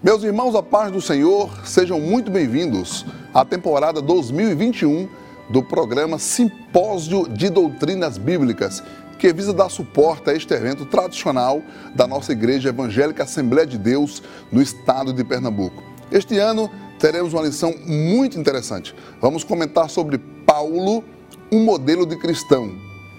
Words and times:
Meus 0.00 0.22
irmãos, 0.22 0.54
a 0.54 0.62
paz 0.62 0.92
do 0.92 1.00
Senhor, 1.00 1.66
sejam 1.66 2.00
muito 2.00 2.30
bem-vindos 2.30 3.04
à 3.34 3.44
temporada 3.44 4.00
2021 4.00 5.08
do 5.50 5.60
programa 5.60 6.20
Simpósio 6.20 7.28
de 7.28 7.50
Doutrinas 7.50 8.16
Bíblicas, 8.16 8.80
que 9.18 9.32
visa 9.32 9.52
dar 9.52 9.68
suporte 9.68 10.30
a 10.30 10.34
este 10.34 10.54
evento 10.54 10.86
tradicional 10.86 11.60
da 11.96 12.06
nossa 12.06 12.30
Igreja 12.30 12.68
Evangélica 12.68 13.24
Assembleia 13.24 13.66
de 13.66 13.76
Deus 13.76 14.22
no 14.52 14.62
estado 14.62 15.12
de 15.12 15.24
Pernambuco. 15.24 15.82
Este 16.12 16.38
ano 16.38 16.70
teremos 17.00 17.34
uma 17.34 17.42
lição 17.42 17.74
muito 17.84 18.38
interessante. 18.38 18.94
Vamos 19.20 19.42
comentar 19.42 19.90
sobre 19.90 20.16
Paulo, 20.46 21.02
um 21.50 21.64
modelo 21.64 22.06
de 22.06 22.14
cristão, 22.14 22.70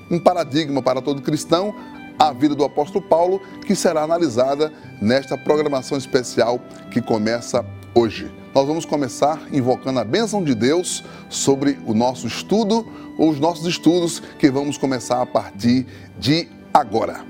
um 0.09 0.18
paradigma 0.18 0.82
para 0.82 1.02
todo 1.02 1.21
cristão 1.21 1.75
a 2.20 2.33
vida 2.33 2.54
do 2.54 2.65
apóstolo 2.65 3.01
Paulo, 3.01 3.41
que 3.65 3.73
será 3.73 4.04
analisada 4.04 4.71
nesta 5.01 5.37
programação 5.37 5.97
especial 5.97 6.60
que 6.91 7.01
começa 7.01 7.65
hoje. 7.96 8.29
Nós 8.54 8.68
vamos 8.68 8.86
começar 8.86 9.41
invocando 9.54 10.00
a 10.00 10.04
bênção 10.04 10.43
de 10.43 10.54
Deus 10.54 11.04
sobre 11.29 11.79
o 11.87 11.93
nosso 11.93 12.27
estudo, 12.27 12.86
ou 13.18 13.29
os 13.29 13.39
nossos 13.39 13.65
estudos 13.65 14.21
que 14.37 14.51
vamos 14.51 14.77
começar 14.77 15.21
a 15.21 15.25
partir 15.25 15.86
de 16.19 16.47
agora. 16.74 17.25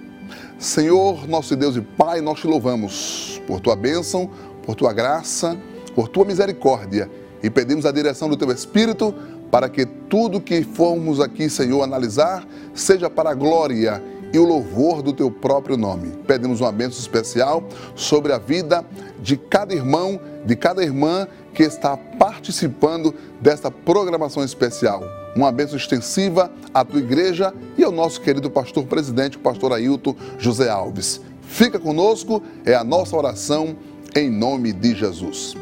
Senhor, 0.57 1.27
nosso 1.27 1.55
Deus 1.55 1.75
e 1.75 1.81
Pai, 1.81 2.19
nós 2.19 2.39
te 2.39 2.47
louvamos 2.47 3.41
por 3.45 3.59
tua 3.59 3.75
bênção, 3.75 4.29
por 4.63 4.75
tua 4.75 4.91
graça, 4.91 5.57
por 5.95 6.07
tua 6.07 6.25
misericórdia 6.25 7.09
e 7.41 7.49
pedimos 7.49 7.85
a 7.85 7.91
direção 7.91 8.29
do 8.29 8.37
teu 8.37 8.51
Espírito 8.51 9.13
para 9.49 9.69
que 9.69 9.85
tudo 9.85 10.39
que 10.39 10.63
formos 10.63 11.19
aqui, 11.19 11.49
Senhor, 11.49 11.81
analisar 11.81 12.45
seja 12.73 13.09
para 13.09 13.31
a 13.31 13.33
glória 13.33 14.01
e 14.33 14.39
o 14.39 14.45
louvor 14.45 15.01
do 15.01 15.13
teu 15.13 15.31
próprio 15.31 15.77
nome. 15.77 16.11
Pedimos 16.27 16.61
uma 16.61 16.71
bênção 16.71 16.99
especial 16.99 17.63
sobre 17.95 18.31
a 18.33 18.37
vida 18.37 18.85
de 19.21 19.37
cada 19.37 19.73
irmão, 19.73 20.19
de 20.45 20.55
cada 20.55 20.83
irmã 20.83 21.27
que 21.53 21.63
está 21.63 21.97
participando 21.97 23.13
desta 23.41 23.71
programação 23.71 24.43
especial. 24.43 25.03
Uma 25.35 25.51
bênção 25.51 25.77
extensiva 25.77 26.51
à 26.73 26.83
tua 26.83 26.99
igreja 26.99 27.53
e 27.77 27.83
ao 27.83 27.91
nosso 27.91 28.21
querido 28.21 28.49
pastor 28.49 28.85
presidente, 28.85 29.37
o 29.37 29.39
pastor 29.39 29.73
Ailton 29.73 30.15
José 30.37 30.69
Alves. 30.69 31.21
Fica 31.41 31.79
conosco, 31.79 32.41
é 32.65 32.75
a 32.75 32.83
nossa 32.83 33.15
oração 33.15 33.75
em 34.15 34.29
nome 34.29 34.71
de 34.71 34.95
Jesus. 34.95 35.55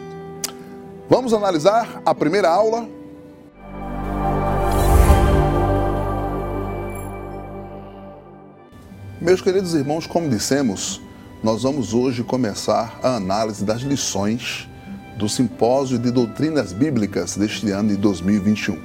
Vamos 1.09 1.33
analisar 1.33 2.01
a 2.05 2.13
primeira 2.13 2.49
aula 2.49 2.87
Meus 9.27 9.41
queridos 9.41 9.73
irmãos, 9.73 10.07
como 10.07 10.29
dissemos, 10.29 11.01
nós 11.43 11.63
vamos 11.63 11.93
hoje 11.93 12.23
começar 12.23 12.97
a 13.03 13.17
análise 13.17 13.65
das 13.65 13.81
lições 13.81 14.69
do 15.17 15.27
Simpósio 15.27 15.99
de 15.99 16.11
Doutrinas 16.11 16.71
Bíblicas 16.71 17.35
deste 17.35 17.69
ano 17.71 17.89
de 17.89 17.97
2021. 17.97 18.79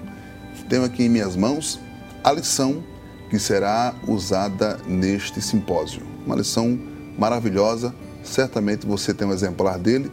Tenho 0.69 0.83
aqui 0.83 1.05
em 1.05 1.09
minhas 1.09 1.37
mãos 1.37 1.79
a 2.25 2.33
lição 2.33 2.83
que 3.31 3.39
será 3.39 3.95
usada 4.09 4.81
neste 4.85 5.41
simpósio. 5.41 6.03
Uma 6.27 6.35
lição 6.35 6.77
maravilhosa, 7.17 7.95
certamente 8.25 8.85
você 8.85 9.15
tem 9.15 9.29
um 9.29 9.33
exemplar 9.33 9.79
dele, 9.79 10.11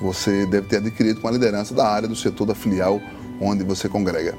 você 0.00 0.46
deve 0.46 0.68
ter 0.68 0.78
adquirido 0.78 1.20
com 1.20 1.28
a 1.28 1.32
liderança 1.32 1.74
da 1.74 1.86
área 1.86 2.08
do 2.08 2.16
setor 2.16 2.46
da 2.46 2.54
filial 2.54 2.98
onde 3.38 3.62
você 3.62 3.90
congrega. 3.90 4.34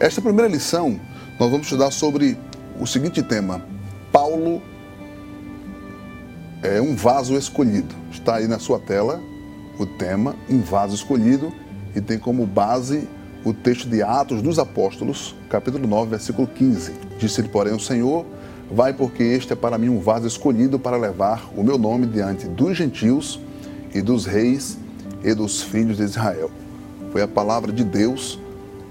Esta 0.00 0.20
primeira 0.20 0.50
lição, 0.50 1.00
nós 1.38 1.48
vamos 1.48 1.68
estudar 1.68 1.92
sobre 1.92 2.36
o 2.80 2.88
seguinte 2.88 3.22
tema: 3.22 3.72
Paulo 4.34 4.60
é 6.60 6.80
um 6.80 6.96
vaso 6.96 7.36
escolhido. 7.36 7.94
Está 8.10 8.36
aí 8.36 8.48
na 8.48 8.58
sua 8.58 8.80
tela 8.80 9.20
o 9.78 9.86
tema, 9.86 10.34
um 10.50 10.60
vaso 10.60 10.92
escolhido, 10.92 11.52
e 11.94 12.00
tem 12.00 12.18
como 12.18 12.44
base 12.44 13.08
o 13.44 13.54
texto 13.54 13.88
de 13.88 14.02
Atos 14.02 14.42
dos 14.42 14.58
Apóstolos, 14.58 15.36
capítulo 15.48 15.86
9, 15.86 16.10
versículo 16.10 16.48
15. 16.48 16.92
Disse-lhe, 17.16 17.48
porém, 17.48 17.74
o 17.74 17.78
Senhor, 17.78 18.26
vai 18.72 18.92
porque 18.92 19.22
este 19.22 19.52
é 19.52 19.56
para 19.56 19.78
mim 19.78 19.88
um 19.88 20.00
vaso 20.00 20.26
escolhido 20.26 20.80
para 20.80 20.96
levar 20.96 21.48
o 21.56 21.62
meu 21.62 21.78
nome 21.78 22.04
diante 22.08 22.48
dos 22.48 22.76
gentios 22.76 23.38
e 23.94 24.02
dos 24.02 24.26
reis 24.26 24.76
e 25.22 25.32
dos 25.32 25.62
filhos 25.62 25.98
de 25.98 26.02
Israel. 26.02 26.50
Foi 27.12 27.22
a 27.22 27.28
palavra 27.28 27.70
de 27.70 27.84
Deus 27.84 28.36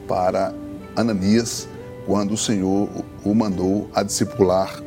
para 0.07 0.53
Ananias 0.95 1.67
quando 2.05 2.33
o 2.33 2.37
Senhor 2.37 2.87
o 3.25 3.35
mandou 3.35 3.89
a 3.93 4.03
discipular 4.03 4.81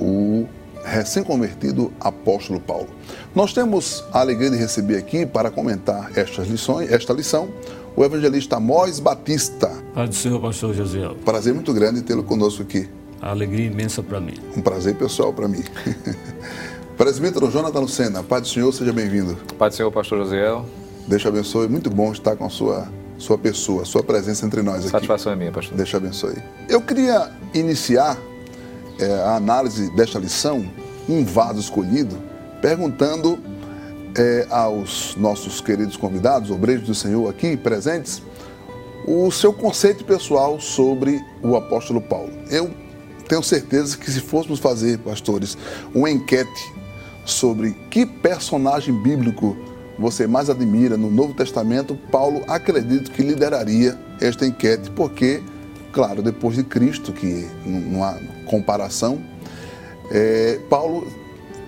o 0.00 0.46
recém-convertido 0.84 1.92
apóstolo 2.00 2.60
Paulo. 2.60 2.88
Nós 3.34 3.52
temos 3.52 4.04
a 4.12 4.20
alegria 4.20 4.50
de 4.50 4.56
receber 4.56 4.96
aqui 4.96 5.26
para 5.26 5.50
comentar 5.50 6.10
estas 6.16 6.48
lições, 6.48 6.90
esta 6.90 7.12
lição, 7.12 7.48
o 7.94 8.04
evangelista 8.04 8.56
Amós 8.56 9.00
Batista. 9.00 9.70
Pai 9.94 10.08
do 10.08 10.14
Senhor, 10.14 10.40
pastor 10.40 10.74
Josiel. 10.74 11.16
Prazer 11.24 11.52
muito 11.52 11.72
grande 11.72 12.02
tê-lo 12.02 12.22
conosco 12.22 12.62
aqui. 12.62 12.88
A 13.20 13.30
alegria 13.30 13.66
imensa 13.66 14.02
para 14.02 14.20
mim. 14.20 14.34
Um 14.56 14.60
prazer 14.60 14.94
pessoal 14.94 15.32
para 15.32 15.48
mim. 15.48 15.64
Presbítero 16.96 17.50
Jonathan 17.50 17.80
Lucena, 17.80 18.22
Pai 18.22 18.40
do 18.40 18.48
Senhor, 18.48 18.72
seja 18.72 18.92
bem-vindo. 18.92 19.36
Pai 19.58 19.68
do 19.68 19.74
Senhor, 19.74 19.90
pastor 19.90 20.18
Josiel. 20.18 20.64
Deus 21.06 21.22
te 21.22 21.28
abençoe, 21.28 21.68
muito 21.68 21.90
bom 21.90 22.12
estar 22.12 22.36
com 22.36 22.44
a 22.44 22.50
sua, 22.50 22.88
sua 23.16 23.38
pessoa, 23.38 23.84
sua 23.84 24.02
presença 24.02 24.44
entre 24.44 24.62
nós 24.62 24.80
aqui. 24.80 24.90
Satisfação 24.90 25.32
é 25.32 25.36
minha, 25.36 25.52
pastor. 25.52 25.76
Deus 25.76 25.88
te 25.88 25.96
abençoe. 25.96 26.36
Eu 26.68 26.80
queria 26.80 27.30
iniciar 27.54 28.18
é, 28.98 29.12
a 29.22 29.36
análise 29.36 29.90
desta 29.94 30.18
lição, 30.18 30.68
um 31.08 31.24
vaso 31.24 31.60
escolhido, 31.60 32.16
perguntando 32.60 33.38
é, 34.16 34.46
aos 34.50 35.14
nossos 35.16 35.60
queridos 35.60 35.96
convidados, 35.96 36.50
obreiros 36.50 36.86
do 36.86 36.94
Senhor 36.94 37.28
aqui 37.28 37.56
presentes, 37.56 38.22
o 39.06 39.30
seu 39.30 39.52
conceito 39.52 40.04
pessoal 40.04 40.60
sobre 40.60 41.20
o 41.42 41.56
apóstolo 41.56 42.00
Paulo. 42.00 42.32
Eu 42.50 42.70
tenho 43.28 43.42
certeza 43.42 43.96
que 43.96 44.10
se 44.10 44.20
fôssemos 44.20 44.58
fazer, 44.58 44.98
pastores, 44.98 45.56
uma 45.94 46.10
enquete 46.10 46.72
sobre 47.24 47.72
que 47.90 48.04
personagem 48.04 48.94
bíblico 49.02 49.56
você 49.98 50.26
mais 50.26 50.48
admira 50.48 50.96
no 50.96 51.10
Novo 51.10 51.34
Testamento, 51.34 51.96
Paulo 52.10 52.42
acredito 52.46 53.10
que 53.10 53.22
lideraria 53.22 53.98
esta 54.20 54.46
enquete, 54.46 54.90
porque 54.90 55.42
claro, 55.92 56.22
depois 56.22 56.56
de 56.56 56.62
Cristo, 56.62 57.12
que 57.12 57.48
não 57.66 58.04
há 58.04 58.16
comparação, 58.48 59.22
é, 60.10 60.60
Paulo 60.68 61.06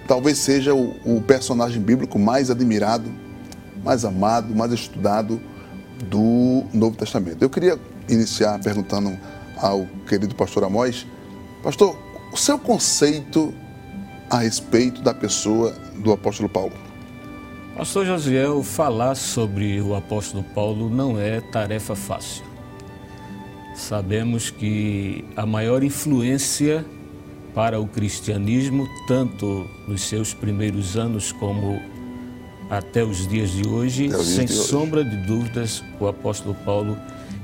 talvez 0.09 0.39
seja 0.39 0.75
o, 0.75 0.97
o, 1.05 1.23
personagem 1.23 1.81
bíblico 1.81 2.19
mais 2.19 2.51
admirado, 2.51 3.09
mais 3.85 4.05
amado, 4.05 4.55
mais 4.55 4.73
estudado 4.73 5.41
do 6.09 6.65
Novo 6.75 6.97
Testamento. 6.97 7.43
Eu 7.43 7.49
queria 7.49 7.79
iniciar 8.09 8.59
perguntando 8.59 9.17
ao 9.57 9.87
querido 10.09 10.35
pastor 10.35 10.65
Amós, 10.65 11.07
pastor, 11.63 11.97
o 12.33 12.37
seu 12.37 12.59
conceito 12.59 13.55
a 14.29 14.39
respeito 14.39 15.03
da 15.03 15.15
pessoa 15.15 15.73
do 15.97 16.13
apóstolo 16.13 16.49
Paulo? 16.49 16.73
Pastor 17.77 18.05
Josiel, 18.05 18.63
falar 18.63 19.15
sobre 19.15 19.81
o 19.81 19.95
apóstolo 19.95 20.43
Paulo 20.43 20.91
não 20.91 21.19
é 21.19 21.41
tarefa 21.41 21.95
fácil. 21.95 22.50
Sabemos 23.81 24.51
que 24.51 25.25
a 25.35 25.47
maior 25.47 25.83
influência 25.83 26.85
para 27.55 27.81
o 27.81 27.87
cristianismo, 27.87 28.87
tanto 29.09 29.67
nos 29.89 30.03
seus 30.03 30.35
primeiros 30.35 30.99
anos 30.99 31.33
como 31.33 31.81
até 32.69 33.03
os 33.03 33.27
dias 33.27 33.51
de 33.51 33.67
hoje, 33.67 34.13
sem 34.23 34.45
de 34.45 34.53
sombra 34.53 35.01
hoje. 35.01 35.11
de 35.11 35.27
dúvidas, 35.27 35.83
o 35.99 36.07
apóstolo 36.07 36.55
Paulo 36.63 36.97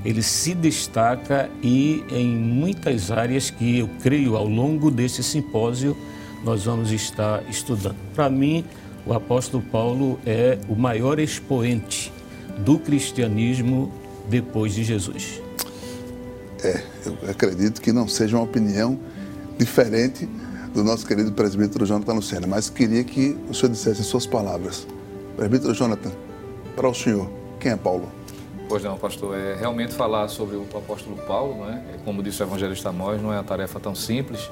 ele 0.05 0.21
se 0.21 0.53
destaca 0.53 1.49
e 1.61 2.03
em 2.11 2.27
muitas 2.27 3.09
áreas 3.09 3.49
que 3.49 3.79
eu 3.79 3.89
creio 4.01 4.37
ao 4.37 4.47
longo 4.47 4.91
desse 4.91 5.23
simpósio 5.23 5.97
nós 6.45 6.65
vamos 6.65 6.91
estar 6.91 7.43
estudando. 7.49 7.97
Para 8.13 8.29
mim, 8.29 8.63
o 9.07 9.11
apóstolo 9.11 9.63
Paulo 9.71 10.19
é 10.23 10.59
o 10.69 10.75
maior 10.75 11.19
expoente 11.19 12.13
do 12.59 12.77
cristianismo 12.77 13.91
depois 14.29 14.75
de 14.75 14.83
Jesus. 14.83 15.46
É, 16.63 16.81
eu 17.05 17.17
acredito 17.29 17.81
que 17.81 17.91
não 17.91 18.07
seja 18.07 18.37
uma 18.37 18.43
opinião 18.43 18.99
diferente 19.57 20.27
do 20.73 20.83
nosso 20.83 21.05
querido 21.05 21.31
presbítero 21.31 21.85
Jonathan 21.85 22.13
Lucena, 22.13 22.47
mas 22.47 22.69
queria 22.69 23.03
que 23.03 23.37
o 23.49 23.53
senhor 23.53 23.71
dissesse 23.71 24.03
suas 24.03 24.25
palavras. 24.25 24.87
Presbítero 25.35 25.73
Jonathan, 25.73 26.11
para 26.75 26.87
o 26.87 26.93
senhor, 26.93 27.29
quem 27.59 27.71
é 27.71 27.75
Paulo? 27.75 28.11
Pois 28.69 28.83
não, 28.83 28.97
pastor, 28.97 29.37
é 29.37 29.55
realmente 29.55 29.93
falar 29.93 30.27
sobre 30.27 30.55
o 30.57 30.63
apóstolo 30.73 31.15
Paulo, 31.27 31.65
né? 31.65 31.83
como 32.03 32.21
disse 32.21 32.43
o 32.43 32.45
evangelista 32.45 32.89
Amós, 32.89 33.21
não 33.21 33.31
é 33.31 33.37
uma 33.37 33.43
tarefa 33.43 33.79
tão 33.79 33.95
simples, 33.95 34.49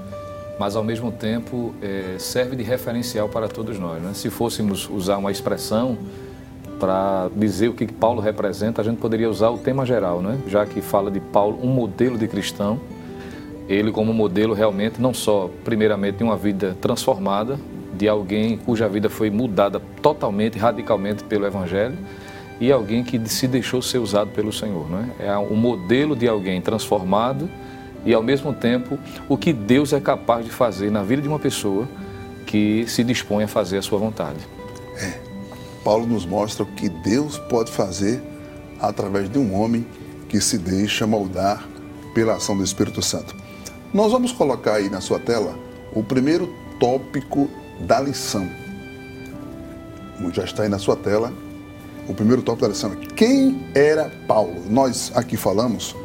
mas 0.57 0.75
ao 0.75 0.83
mesmo 0.83 1.11
tempo 1.11 1.75
é, 1.81 2.15
serve 2.17 2.55
de 2.55 2.63
referencial 2.63 3.27
para 3.27 3.47
todos 3.47 3.77
nós. 3.77 4.01
Né? 4.01 4.13
Se 4.13 4.29
fôssemos 4.29 4.89
usar 4.89 5.17
uma 5.17 5.31
expressão 5.31 5.97
para 6.79 7.29
dizer 7.35 7.69
o 7.69 7.73
que 7.73 7.87
Paulo 7.87 8.21
representa, 8.21 8.81
a 8.81 8.83
gente 8.83 8.97
poderia 8.97 9.29
usar 9.29 9.49
o 9.49 9.57
tema 9.57 9.85
geral, 9.85 10.21
né? 10.21 10.39
já 10.47 10.65
que 10.65 10.81
fala 10.81 11.09
de 11.09 11.19
Paulo, 11.19 11.59
um 11.61 11.67
modelo 11.67 12.17
de 12.17 12.27
cristão. 12.27 12.79
Ele, 13.67 13.91
como 13.91 14.13
modelo, 14.13 14.53
realmente, 14.53 15.01
não 15.01 15.13
só, 15.13 15.49
primeiramente, 15.63 16.17
de 16.17 16.23
uma 16.23 16.37
vida 16.37 16.77
transformada, 16.79 17.57
de 17.97 18.07
alguém 18.07 18.57
cuja 18.57 18.87
vida 18.87 19.09
foi 19.09 19.29
mudada 19.29 19.81
totalmente, 20.01 20.57
radicalmente 20.57 21.23
pelo 21.23 21.45
Evangelho 21.45 21.97
e 22.59 22.71
alguém 22.71 23.03
que 23.03 23.19
se 23.27 23.47
deixou 23.47 23.81
ser 23.81 23.97
usado 23.97 24.31
pelo 24.31 24.51
Senhor. 24.51 24.89
Não 24.89 24.99
é? 24.99 25.27
é 25.27 25.37
um 25.37 25.55
modelo 25.55 26.15
de 26.15 26.27
alguém 26.27 26.61
transformado 26.61 27.49
e, 28.05 28.13
ao 28.13 28.21
mesmo 28.21 28.53
tempo, 28.53 28.99
o 29.27 29.37
que 29.37 29.51
Deus 29.51 29.93
é 29.93 29.99
capaz 29.99 30.45
de 30.45 30.51
fazer 30.51 30.91
na 30.91 31.03
vida 31.03 31.21
de 31.21 31.27
uma 31.27 31.39
pessoa 31.39 31.87
que 32.45 32.85
se 32.87 33.03
dispõe 33.03 33.45
a 33.45 33.47
fazer 33.47 33.77
a 33.77 33.81
sua 33.81 33.97
vontade. 33.97 34.54
É. 35.85 35.87
Paulo 35.87 36.07
nos 36.07 36.25
mostra 36.25 36.63
o 36.63 36.65
que 36.65 36.89
Deus 36.89 37.37
pode 37.37 37.71
fazer 37.71 38.19
através 38.79 39.29
de 39.29 39.37
um 39.37 39.53
homem 39.53 39.85
que 40.27 40.41
se 40.41 40.57
deixa 40.57 41.05
moldar 41.05 41.63
pela 42.15 42.35
ação 42.35 42.57
do 42.57 42.63
Espírito 42.63 43.03
Santo. 43.03 43.35
Nós 43.93 44.11
vamos 44.11 44.31
colocar 44.31 44.73
aí 44.73 44.89
na 44.89 44.99
sua 44.99 45.19
tela 45.19 45.55
o 45.93 46.03
primeiro 46.03 46.51
tópico 46.79 47.47
da 47.81 48.01
lição. 48.01 48.49
Já 50.33 50.43
está 50.43 50.63
aí 50.63 50.69
na 50.69 50.79
sua 50.79 50.95
tela 50.95 51.31
o 52.09 52.13
primeiro 52.13 52.41
tópico 52.41 52.65
da 52.65 52.73
lição. 52.73 52.95
Quem 53.15 53.69
era 53.75 54.11
Paulo? 54.27 54.63
Nós 54.67 55.11
aqui 55.13 55.37
falamos 55.37 55.95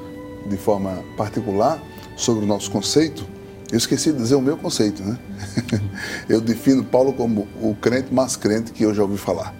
de 0.46 0.56
forma 0.58 1.02
particular 1.16 1.82
sobre 2.16 2.44
o 2.44 2.46
nosso 2.46 2.70
conceito. 2.70 3.26
Eu 3.72 3.78
esqueci 3.78 4.12
de 4.12 4.18
dizer 4.18 4.34
o 4.34 4.42
meu 4.42 4.56
conceito, 4.56 5.02
né? 5.02 5.18
Eu 6.28 6.40
defino 6.40 6.84
Paulo 6.84 7.12
como 7.12 7.48
o 7.62 7.74
crente 7.74 8.12
mais 8.12 8.36
crente 8.36 8.72
que 8.72 8.82
eu 8.82 8.92
já 8.92 9.02
ouvi 9.02 9.16
falar. 9.16 9.54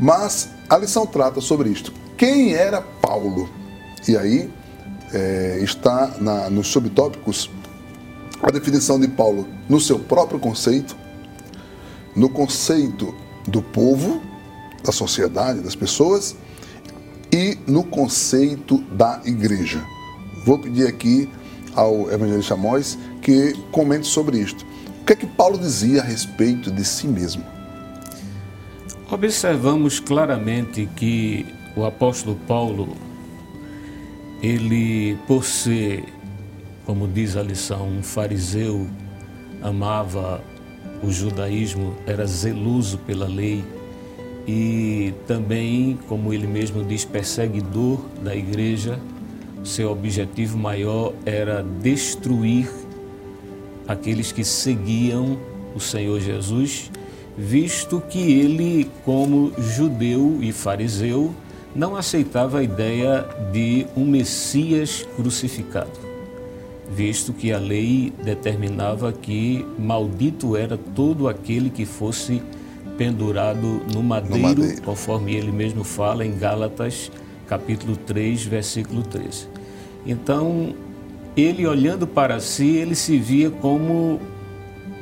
Mas 0.00 0.48
a 0.68 0.78
lição 0.78 1.06
trata 1.06 1.40
sobre 1.40 1.68
isto. 1.68 1.92
Quem 2.16 2.54
era 2.54 2.80
Paulo? 2.80 3.48
E 4.08 4.16
aí 4.16 4.50
é, 5.12 5.58
está 5.62 6.16
na, 6.20 6.48
nos 6.48 6.68
subtópicos 6.68 7.50
a 8.42 8.50
definição 8.50 8.98
de 8.98 9.06
Paulo 9.08 9.46
no 9.68 9.78
seu 9.78 9.98
próprio 9.98 10.40
conceito, 10.40 10.96
no 12.16 12.30
conceito 12.30 13.14
do 13.46 13.60
povo, 13.60 14.22
da 14.82 14.90
sociedade, 14.90 15.60
das 15.60 15.74
pessoas 15.74 16.34
e 17.30 17.58
no 17.66 17.84
conceito 17.84 18.78
da 18.92 19.20
igreja. 19.26 19.84
Vou 20.46 20.58
pedir 20.58 20.86
aqui 20.86 21.28
ao 21.74 22.10
evangelista 22.10 22.54
Amós 22.54 22.98
que 23.20 23.52
comente 23.70 24.06
sobre 24.06 24.38
isto. 24.38 24.64
O 25.02 25.04
que 25.04 25.12
é 25.12 25.16
que 25.16 25.26
Paulo 25.26 25.58
dizia 25.58 26.00
a 26.00 26.04
respeito 26.04 26.70
de 26.70 26.84
si 26.84 27.06
mesmo? 27.06 27.59
Observamos 29.12 29.98
claramente 29.98 30.88
que 30.94 31.44
o 31.74 31.84
apóstolo 31.84 32.36
Paulo, 32.46 32.90
ele, 34.40 35.18
por 35.26 35.44
ser, 35.44 36.04
como 36.86 37.08
diz 37.08 37.36
a 37.36 37.42
lição, 37.42 37.88
um 37.88 38.04
fariseu, 38.04 38.86
amava 39.62 40.40
o 41.02 41.10
judaísmo, 41.10 41.96
era 42.06 42.24
zeloso 42.24 42.98
pela 42.98 43.26
lei 43.26 43.64
e 44.46 45.12
também, 45.26 45.98
como 46.06 46.32
ele 46.32 46.46
mesmo 46.46 46.84
diz, 46.84 47.04
perseguidor 47.04 47.98
da 48.22 48.36
igreja. 48.36 48.96
Seu 49.64 49.90
objetivo 49.90 50.56
maior 50.56 51.12
era 51.26 51.64
destruir 51.82 52.70
aqueles 53.88 54.30
que 54.30 54.44
seguiam 54.44 55.36
o 55.74 55.80
Senhor 55.80 56.20
Jesus, 56.20 56.92
visto 57.40 58.02
que 58.06 58.38
ele, 58.38 58.90
como 59.02 59.50
judeu 59.58 60.38
e 60.42 60.52
fariseu, 60.52 61.34
não 61.74 61.96
aceitava 61.96 62.58
a 62.58 62.62
ideia 62.62 63.26
de 63.50 63.86
um 63.96 64.04
Messias 64.04 65.06
crucificado, 65.16 65.98
visto 66.94 67.32
que 67.32 67.50
a 67.50 67.58
lei 67.58 68.12
determinava 68.22 69.10
que 69.10 69.64
maldito 69.78 70.54
era 70.54 70.76
todo 70.76 71.28
aquele 71.28 71.70
que 71.70 71.86
fosse 71.86 72.42
pendurado 72.98 73.80
no 73.90 74.02
madeiro, 74.02 74.36
no 74.36 74.42
madeiro, 74.42 74.82
conforme 74.82 75.34
ele 75.34 75.50
mesmo 75.50 75.82
fala 75.82 76.26
em 76.26 76.36
Gálatas, 76.36 77.10
capítulo 77.46 77.96
3, 77.96 78.44
versículo 78.44 79.02
13. 79.02 79.48
Então, 80.04 80.74
ele 81.34 81.66
olhando 81.66 82.06
para 82.06 82.38
si, 82.38 82.76
ele 82.76 82.94
se 82.94 83.16
via 83.16 83.50
como 83.50 84.20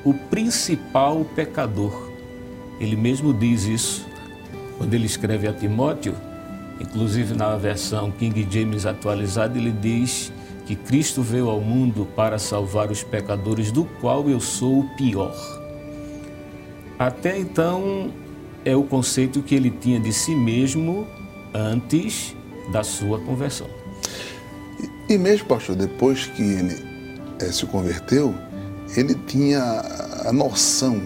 o 0.04 0.14
principal 0.14 1.26
pecador. 1.34 2.07
Ele 2.80 2.96
mesmo 2.96 3.32
diz 3.32 3.64
isso 3.64 4.06
quando 4.76 4.94
ele 4.94 5.06
escreve 5.06 5.48
a 5.48 5.52
Timóteo, 5.52 6.14
inclusive 6.80 7.34
na 7.34 7.56
versão 7.56 8.10
King 8.12 8.46
James 8.48 8.86
atualizada, 8.86 9.58
ele 9.58 9.72
diz 9.72 10.32
que 10.66 10.76
Cristo 10.76 11.22
veio 11.22 11.48
ao 11.48 11.60
mundo 11.60 12.06
para 12.14 12.38
salvar 12.38 12.90
os 12.90 13.02
pecadores, 13.02 13.72
do 13.72 13.84
qual 14.00 14.28
eu 14.28 14.38
sou 14.38 14.80
o 14.80 14.88
pior. 14.96 15.34
Até 16.98 17.38
então, 17.38 18.10
é 18.64 18.76
o 18.76 18.82
conceito 18.82 19.42
que 19.42 19.54
ele 19.54 19.70
tinha 19.70 19.98
de 19.98 20.12
si 20.12 20.34
mesmo 20.36 21.06
antes 21.54 22.36
da 22.70 22.84
sua 22.84 23.18
conversão. 23.20 23.66
E, 25.08 25.14
e 25.14 25.18
mesmo, 25.18 25.46
pastor, 25.46 25.74
depois 25.74 26.26
que 26.26 26.42
ele 26.42 26.76
é, 27.40 27.46
se 27.46 27.64
converteu, 27.66 28.34
ele 28.96 29.14
tinha 29.26 29.62
a 30.26 30.32
noção 30.32 31.00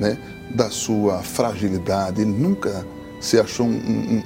né, 0.00 0.18
da 0.50 0.70
sua 0.70 1.22
fragilidade, 1.22 2.20
ele 2.20 2.30
nunca 2.30 2.86
se 3.20 3.38
achou 3.38 3.66
um, 3.66 3.72
um, 3.76 4.22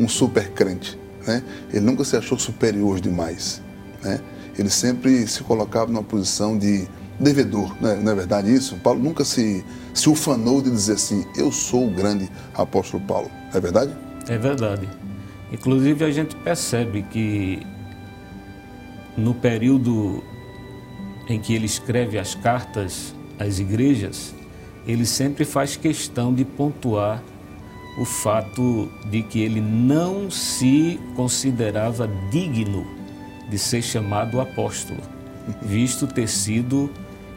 um 0.00 0.08
super 0.08 0.50
crente, 0.50 0.98
né? 1.26 1.42
ele 1.72 1.84
nunca 1.84 2.04
se 2.04 2.16
achou 2.16 2.38
superior 2.38 3.00
demais. 3.00 3.62
Né? 4.02 4.20
Ele 4.58 4.70
sempre 4.70 5.26
se 5.26 5.42
colocava 5.42 5.90
numa 5.90 6.02
posição 6.02 6.58
de 6.58 6.88
devedor, 7.18 7.76
não 7.80 7.90
é, 7.90 7.96
não 7.96 8.12
é 8.12 8.14
verdade 8.14 8.52
isso? 8.52 8.76
Paulo 8.76 9.00
nunca 9.02 9.24
se, 9.24 9.64
se 9.94 10.08
ufanou 10.08 10.60
de 10.62 10.70
dizer 10.70 10.94
assim, 10.94 11.24
eu 11.36 11.52
sou 11.52 11.86
o 11.86 11.90
grande 11.90 12.30
apóstolo 12.54 13.02
Paulo, 13.04 13.30
é 13.54 13.60
verdade? 13.60 13.94
É 14.28 14.38
verdade. 14.38 14.88
Inclusive 15.52 16.04
a 16.04 16.10
gente 16.10 16.34
percebe 16.36 17.02
que 17.02 17.60
no 19.16 19.34
período 19.34 20.22
em 21.28 21.38
que 21.40 21.54
ele 21.54 21.66
escreve 21.66 22.18
as 22.18 22.34
cartas 22.34 23.14
às 23.38 23.58
igrejas, 23.58 24.34
ele 24.86 25.06
sempre 25.06 25.44
faz 25.44 25.76
questão 25.76 26.32
de 26.32 26.44
pontuar 26.44 27.22
o 27.98 28.04
fato 28.04 28.90
de 29.10 29.22
que 29.22 29.40
ele 29.40 29.60
não 29.60 30.30
se 30.30 30.98
considerava 31.14 32.08
digno 32.30 32.86
de 33.50 33.58
ser 33.58 33.82
chamado 33.82 34.40
apóstolo, 34.40 35.00
visto 35.62 36.06
ter 36.06 36.28
sido 36.28 36.90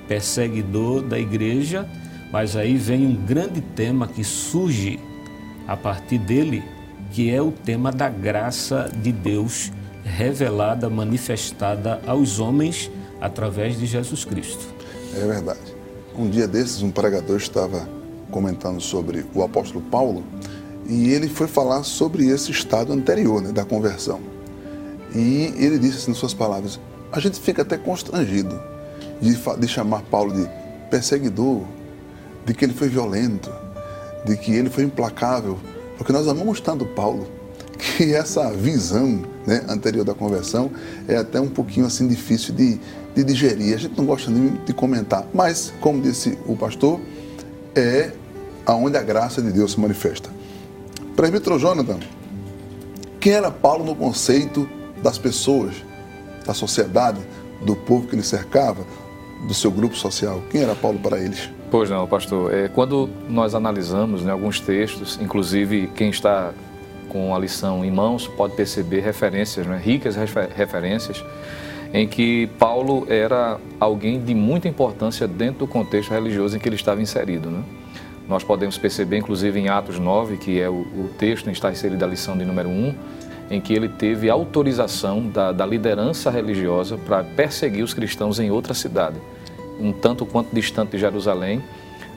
perseguidor 0.08 1.02
da 1.02 1.20
igreja, 1.20 1.88
mas 2.32 2.56
aí 2.56 2.78
vem 2.78 3.06
um 3.06 3.16
grande 3.16 3.62
tema 3.62 4.08
que 4.08 4.24
surge 4.24 5.00
a 5.68 5.76
partir 5.76 6.18
dele, 6.18 6.64
que 7.12 7.30
é 7.30 7.42
o 7.42 7.52
tema 7.52 7.92
da 7.92 8.10
graça 8.10 8.92
de 9.02 9.12
Deus 9.12 9.72
revelada, 10.04 10.90
manifestada 10.90 12.02
aos 12.06 12.40
homens 12.40 12.92
através 13.20 13.78
de 13.78 13.86
Jesus 13.86 14.26
Cristo. 14.26 14.66
É 15.16 15.26
verdade. 15.26 15.73
Um 16.16 16.30
dia 16.30 16.48
desses, 16.48 16.82
um 16.82 16.92
pregador 16.92 17.38
estava 17.38 17.88
comentando 18.30 18.80
sobre 18.80 19.26
o 19.34 19.44
apóstolo 19.44 19.84
Paulo 19.90 20.24
e 20.88 21.12
ele 21.12 21.28
foi 21.28 21.48
falar 21.48 21.84
sobre 21.84 22.28
esse 22.28 22.52
estado 22.52 22.94
anterior 22.94 23.42
né, 23.42 23.52
da 23.52 23.66
conversão. 23.66 24.20
E 25.16 25.54
ele 25.58 25.80
disse 25.80 25.98
assim, 25.98 26.12
nas 26.12 26.18
suas 26.18 26.34
palavras: 26.34 26.80
a 27.12 27.20
gente 27.20 27.40
fica 27.40 27.62
até 27.62 27.78
constrangido 27.78 28.60
de, 29.22 29.36
de 29.60 29.68
chamar 29.68 30.02
Paulo 30.04 30.34
de 30.34 30.50
perseguidor, 30.90 31.64
de 32.46 32.54
que 32.54 32.66
ele 32.66 32.74
foi 32.74 32.90
violento, 32.90 33.52
de 34.26 34.38
que 34.38 34.52
ele 34.54 34.70
foi 34.70 34.84
implacável, 34.84 35.58
porque 35.98 36.12
nós 36.12 36.28
amamos 36.28 36.60
tanto 36.60 36.86
Paulo 36.86 37.28
que 37.78 38.14
essa 38.14 38.52
visão 38.52 39.24
né, 39.46 39.64
anterior 39.68 40.06
da 40.06 40.14
conversão 40.14 40.72
é 41.08 41.16
até 41.18 41.40
um 41.40 41.50
pouquinho 41.50 41.86
assim 41.86 42.08
difícil 42.08 42.54
de, 42.54 42.80
de 43.16 43.24
digerir. 43.24 43.76
A 43.76 43.78
gente 43.78 43.98
não 43.98 44.06
gosta 44.06 44.30
nem 44.32 44.54
de 44.66 44.74
comentar, 44.74 45.26
mas, 45.34 45.74
como 45.82 46.02
disse 46.02 46.38
o 46.46 46.56
pastor, 46.56 47.00
é 47.76 48.12
aonde 48.66 48.98
a 48.98 49.02
graça 49.02 49.42
de 49.42 49.52
Deus 49.52 49.74
se 49.74 49.80
manifesta. 49.80 50.30
Presbítero 51.16 51.60
Jonathan, 51.60 52.00
quem 53.20 53.34
era 53.34 53.52
Paulo 53.52 53.86
no 53.86 53.96
conceito 53.96 54.68
das 55.02 55.18
pessoas, 55.18 55.76
da 56.46 56.54
sociedade, 56.54 57.22
do 57.66 57.76
povo 57.76 58.08
que 58.08 58.16
ele 58.16 58.24
cercava, 58.24 58.86
do 59.48 59.54
seu 59.54 59.72
grupo 59.72 59.96
social? 59.96 60.42
Quem 60.50 60.62
era 60.62 60.76
Paulo 60.76 61.00
para 61.00 61.20
eles? 61.20 61.50
Pois 61.70 61.90
não, 61.90 62.08
pastor. 62.08 62.54
É, 62.54 62.68
quando 62.68 63.10
nós 63.28 63.56
analisamos 63.56 64.24
né, 64.24 64.32
alguns 64.32 64.60
textos, 64.60 65.20
inclusive 65.22 65.88
quem 65.96 66.10
está 66.10 66.54
com 67.10 67.36
a 67.36 67.40
lição 67.40 67.84
em 67.84 67.92
mãos 67.92 68.28
pode 68.28 68.56
perceber 68.56 69.02
referências, 69.02 69.66
né, 69.66 69.80
ricas 69.84 70.16
refer 70.16 70.50
referências, 70.56 71.24
em 71.94 72.08
que 72.08 72.48
Paulo 72.58 73.06
era 73.08 73.60
alguém 73.80 74.20
de 74.20 74.34
muita 74.34 74.68
importância 74.68 75.28
dentro 75.28 75.60
do 75.60 75.68
contexto 75.68 76.12
religioso 76.12 76.58
em 76.58 76.60
que 76.60 76.68
ele 76.68 76.76
estava 76.76 77.02
inserido. 77.02 77.52
Né? 77.52 77.64
Nós 78.28 78.44
podemos 78.44 78.78
perceber, 78.78 79.18
inclusive, 79.18 79.60
em 79.60 79.70
Atos 79.70 80.00
9, 80.00 80.38
que 80.38 80.60
é 80.60 80.70
o, 80.70 80.74
o 80.74 81.10
texto 81.18 81.48
em 81.48 81.52
que 81.52 81.58
está 81.58 81.72
inserida 81.72 82.06
a 82.06 82.08
lição 82.08 82.38
de 82.38 82.46
número 82.46 82.70
1, 82.70 82.96
em 83.52 83.62
que 83.62 83.74
ele 83.74 83.90
teve 83.90 84.30
autorização 84.30 85.28
da, 85.28 85.52
da 85.52 85.66
liderança 85.66 86.32
religiosa 86.32 86.98
para 86.98 87.24
perseguir 87.24 87.84
os 87.84 87.94
cristãos 87.94 88.40
em 88.40 88.50
outra 88.50 88.74
cidade, 88.74 89.18
um 89.80 89.92
tanto 89.92 90.26
quanto 90.26 90.54
distante 90.54 90.92
de 90.92 91.00
Jerusalém, 91.00 91.62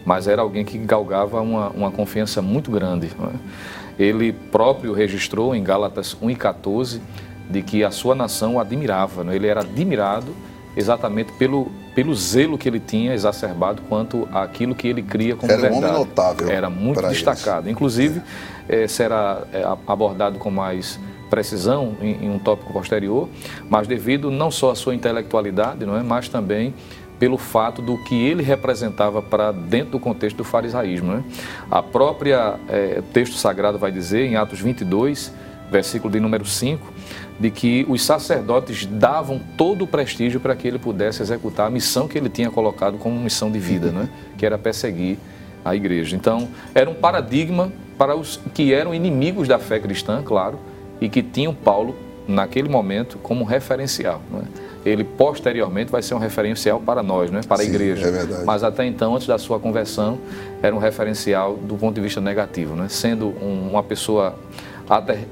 mas 0.05 0.29
era 0.29 0.41
alguém 0.41 0.65
que 0.65 0.79
galgava 0.79 1.41
uma, 1.41 1.69
uma 1.71 1.91
confiança 1.91 2.41
muito 2.41 2.71
grande. 2.71 3.09
É? 3.09 3.86
Ele 3.99 4.33
próprio 4.33 4.93
registrou 4.93 5.55
em 5.55 5.63
Gálatas 5.63 6.17
1,14 6.21 7.01
de 7.49 7.63
que 7.63 7.85
a 7.85 7.91
sua 7.91 8.15
nação 8.15 8.57
o 8.57 8.61
admirava, 8.61 9.25
é? 9.33 9.37
ele 9.37 9.47
era 9.47 9.61
admirado 9.61 10.35
exatamente 10.77 11.33
pelo, 11.33 11.71
pelo 11.95 12.15
zelo 12.15 12.59
que 12.59 12.69
ele 12.69 12.79
tinha 12.79 13.15
exacerbado 13.15 13.81
quanto 13.89 14.29
àquilo 14.33 14.75
que 14.75 14.87
ele 14.87 15.03
cria 15.03 15.35
como 15.35 15.51
era 15.51 15.63
verdade. 15.63 15.85
Era 15.85 15.87
um 15.87 15.95
homem 15.95 16.07
notável. 16.07 16.51
Era 16.51 16.71
muito 16.71 17.01
destacado. 17.09 17.67
Eles. 17.67 17.73
Inclusive, 17.73 18.21
é. 18.69 18.83
Eh, 18.83 18.89
será 18.89 19.43
eh, 19.53 19.65
abordado 19.87 20.39
com 20.39 20.51
mais 20.51 21.01
precisão 21.31 21.97
em, 22.01 22.27
em, 22.27 22.31
um 22.31 22.39
tópico 22.39 22.73
posterior, 22.73 23.29
mas 23.69 23.87
devido 23.87 24.31
não 24.31 24.51
só 24.51 24.71
à 24.71 24.75
sua 24.75 24.95
intelectualidade, 24.95 25.85
não 25.85 25.97
é, 25.97 26.03
mas 26.03 26.29
também 26.29 26.75
pelo 27.19 27.39
fato 27.39 27.81
do 27.81 27.97
que 27.99 28.15
ele 28.15 28.43
representava 28.43 29.23
para 29.23 29.53
dentro 29.53 29.93
do 29.93 30.01
contexto 30.01 30.37
do 30.37 30.45
farisaísmo. 30.45 31.13
Né? 31.13 31.25
A 31.71 31.83
própria 31.83 32.59
é, 32.69 33.03
texto 33.13 33.37
sagrado 33.37 33.79
vai 33.79 33.91
dizer, 33.91 34.27
em 34.27 34.37
Atos 34.37 34.61
22, 34.61 35.33
versículo 35.71 36.13
de 36.13 36.21
número 36.21 36.45
5, 36.45 36.93
de 37.39 37.51
que 37.51 37.87
os 37.89 38.03
sacerdotes 38.05 38.87
davam 38.87 39.41
todo 39.57 39.83
o 39.83 39.87
prestígio 39.87 40.41
para 40.41 40.55
que 40.55 40.67
ele 40.67 40.79
pudesse 40.79 41.23
executar 41.23 41.67
a 41.67 41.71
missão 41.71 42.09
que 42.09 42.17
ele 42.17 42.29
tinha 42.29 42.51
colocado 42.51 42.99
como 42.99 43.19
missão 43.19 43.51
de 43.51 43.59
vida, 43.59 43.91
né? 43.91 44.09
que 44.37 44.45
era 44.45 44.57
perseguir 44.57 45.19
a 45.65 45.75
igreja. 45.75 46.15
Então, 46.15 46.49
era 46.75 46.89
um 46.89 46.95
paradigma 46.95 47.73
para 47.99 48.15
os 48.15 48.41
que 48.55 48.73
eram 48.73 48.95
inimigos 48.95 49.49
da 49.49 49.59
fé 49.59 49.81
cristã, 49.81 50.23
claro, 50.23 50.59
e 51.01 51.09
que 51.09 51.23
tinham 51.23 51.55
Paulo, 51.55 51.97
naquele 52.29 52.69
momento, 52.69 53.19
como 53.19 53.45
referencial. 53.45 54.21
Né? 54.31 54.43
Ele, 54.87 55.03
posteriormente, 55.03 55.91
vai 55.91 56.01
ser 56.01 56.15
um 56.15 56.19
referencial 56.19 56.81
para 56.81 57.03
nós, 57.03 57.29
né? 57.29 57.41
para 57.47 57.57
a 57.57 57.65
Sim, 57.65 57.71
igreja. 57.71 58.07
É 58.07 58.11
verdade. 58.13 58.45
Mas 58.45 58.63
até 58.63 58.87
então, 58.87 59.17
antes 59.17 59.27
da 59.27 59.37
sua 59.37 59.59
conversão, 59.59 60.17
era 60.63 60.75
um 60.75 60.79
referencial 60.79 61.57
do 61.57 61.75
ponto 61.75 61.97
de 61.97 62.01
vista 62.01 62.21
negativo, 62.21 62.77
né? 62.77 62.87
sendo 62.89 63.27
um, 63.43 63.71
uma 63.71 63.83
pessoa 63.83 64.39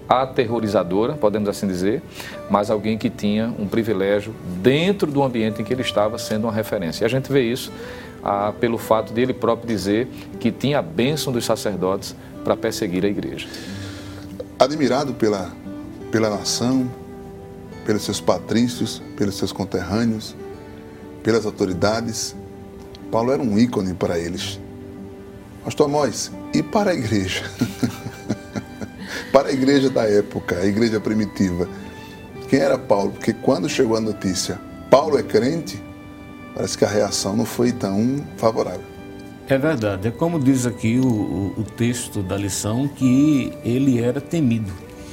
aterrorizadora, 0.08 1.12
podemos 1.12 1.49
assim 1.49 1.68
dizer, 1.68 2.02
mas 2.50 2.70
alguém 2.70 2.99
que 2.99 3.08
tinha 3.08 3.54
um 3.56 3.68
privilégio 3.68 4.34
dentro 4.61 5.11
do 5.11 5.23
ambiente 5.23 5.62
em 5.62 5.64
que 5.64 5.73
ele 5.73 5.82
estava 5.82 6.18
sendo 6.18 6.44
uma 6.44 6.52
referência. 6.52 7.04
E 7.04 7.06
a 7.06 7.08
gente 7.08 7.30
vê 7.32 7.42
isso 7.42 7.70
ah, 8.25 8.52
pelo 8.58 8.76
fato 8.76 9.14
de 9.14 9.20
ele 9.20 9.32
próprio 9.32 9.68
dizer 9.68 10.08
que 10.40 10.50
tinha 10.50 10.80
a 10.80 10.82
bênção 10.82 11.32
dos 11.32 11.44
sacerdotes 11.44 12.16
para 12.42 12.56
perseguir 12.56 13.04
a 13.04 13.08
igreja. 13.08 13.46
Admirado 14.58 15.14
pela, 15.14 15.52
pela 16.11 16.30
nação, 16.30 16.90
pelos 17.85 18.05
seus 18.05 18.21
patrícios, 18.21 19.03
pelos 19.17 19.37
seus 19.37 19.53
conterrâneos, 19.53 20.35
pelas 21.23 21.47
autoridades, 21.47 22.35
Paulo 23.11 23.33
era 23.33 23.43
um 23.43 23.59
ícone 23.59 23.95
para 23.95 24.19
eles. 24.19 24.59
Pastor 25.64 25.87
Amós, 25.87 26.31
e 26.53 26.62
para 26.62 26.91
a 26.91 26.95
igreja? 26.95 27.45
para 29.33 29.49
a 29.49 29.53
igreja 29.53 29.88
da 29.88 30.05
época, 30.05 30.59
a 30.59 30.67
igreja 30.67 31.00
primitiva. 31.00 31.69
Quem 32.49 32.61
era 32.61 32.76
Paulo? 32.76 33.12
Porque 33.12 33.33
quando 33.33 33.69
chegou 33.69 33.97
a 33.97 34.00
notícia, 34.00 34.61
Paulo 34.91 35.19
é 35.19 35.23
crente, 35.23 35.83
parece 36.55 36.76
que 36.76 36.85
a 36.85 36.88
reação 36.88 37.37
não 37.37 37.45
foi 37.45 37.73
tão 37.73 38.25
favorável. 38.37 38.95
É 39.49 39.59
verdade, 39.59 40.09
é 40.09 40.11
como 40.11 40.38
diz 40.38 40.67
aqui 40.67 40.99
o, 40.99 41.07
o, 41.07 41.55
o 41.59 41.64
texto 41.64 42.23
da 42.23 42.37
lição, 42.37 42.88
que 42.88 43.53
ele 43.64 44.03
era 44.03 44.21
temido. 44.21 44.73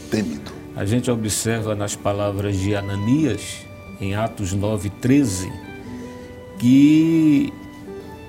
Temido. 0.09 0.60
A 0.81 0.85
gente 0.85 1.11
observa 1.11 1.75
nas 1.75 1.95
palavras 1.95 2.57
de 2.57 2.75
Ananias, 2.75 3.67
em 3.99 4.15
Atos 4.15 4.51
9, 4.51 4.89
13, 4.89 5.53
que 6.57 7.53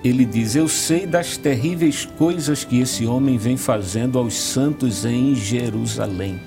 ele 0.04 0.26
diz: 0.26 0.54
Eu 0.54 0.68
sei 0.68 1.06
das 1.06 1.38
terríveis 1.38 2.04
coisas 2.04 2.62
que 2.62 2.78
esse 2.78 3.06
homem 3.06 3.38
vem 3.38 3.56
fazendo 3.56 4.18
aos 4.18 4.34
santos 4.34 5.06
em 5.06 5.34
Jerusalém. 5.34 6.38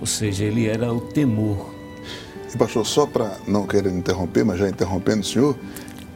Ou 0.00 0.06
seja, 0.06 0.42
ele 0.42 0.66
era 0.66 0.92
o 0.92 1.00
temor. 1.00 1.72
E 2.52 2.58
pastor, 2.58 2.84
só 2.84 3.06
para 3.06 3.38
não 3.46 3.64
querer 3.64 3.92
interromper, 3.92 4.44
mas 4.44 4.58
já 4.58 4.68
interrompendo 4.68 5.20
o 5.20 5.24
senhor, 5.24 5.56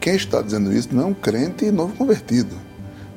quem 0.01 0.17
está 0.17 0.43
dizendo 0.43 0.73
isso 0.73 0.89
não 0.93 1.05
é 1.05 1.07
um 1.07 1.15
crente 1.15 1.71
novo 1.71 1.95
convertido, 1.95 2.57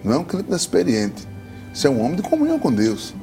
não 0.03 0.13
é 0.13 0.17
um 0.19 0.23
crente 0.23 0.53
experiente. 0.53 1.27
Isso 1.73 1.87
é 1.87 1.89
um 1.89 1.99
homem 1.99 2.17
de 2.17 2.21
comunhão 2.21 2.59
com 2.59 2.71
Deus, 2.71 3.15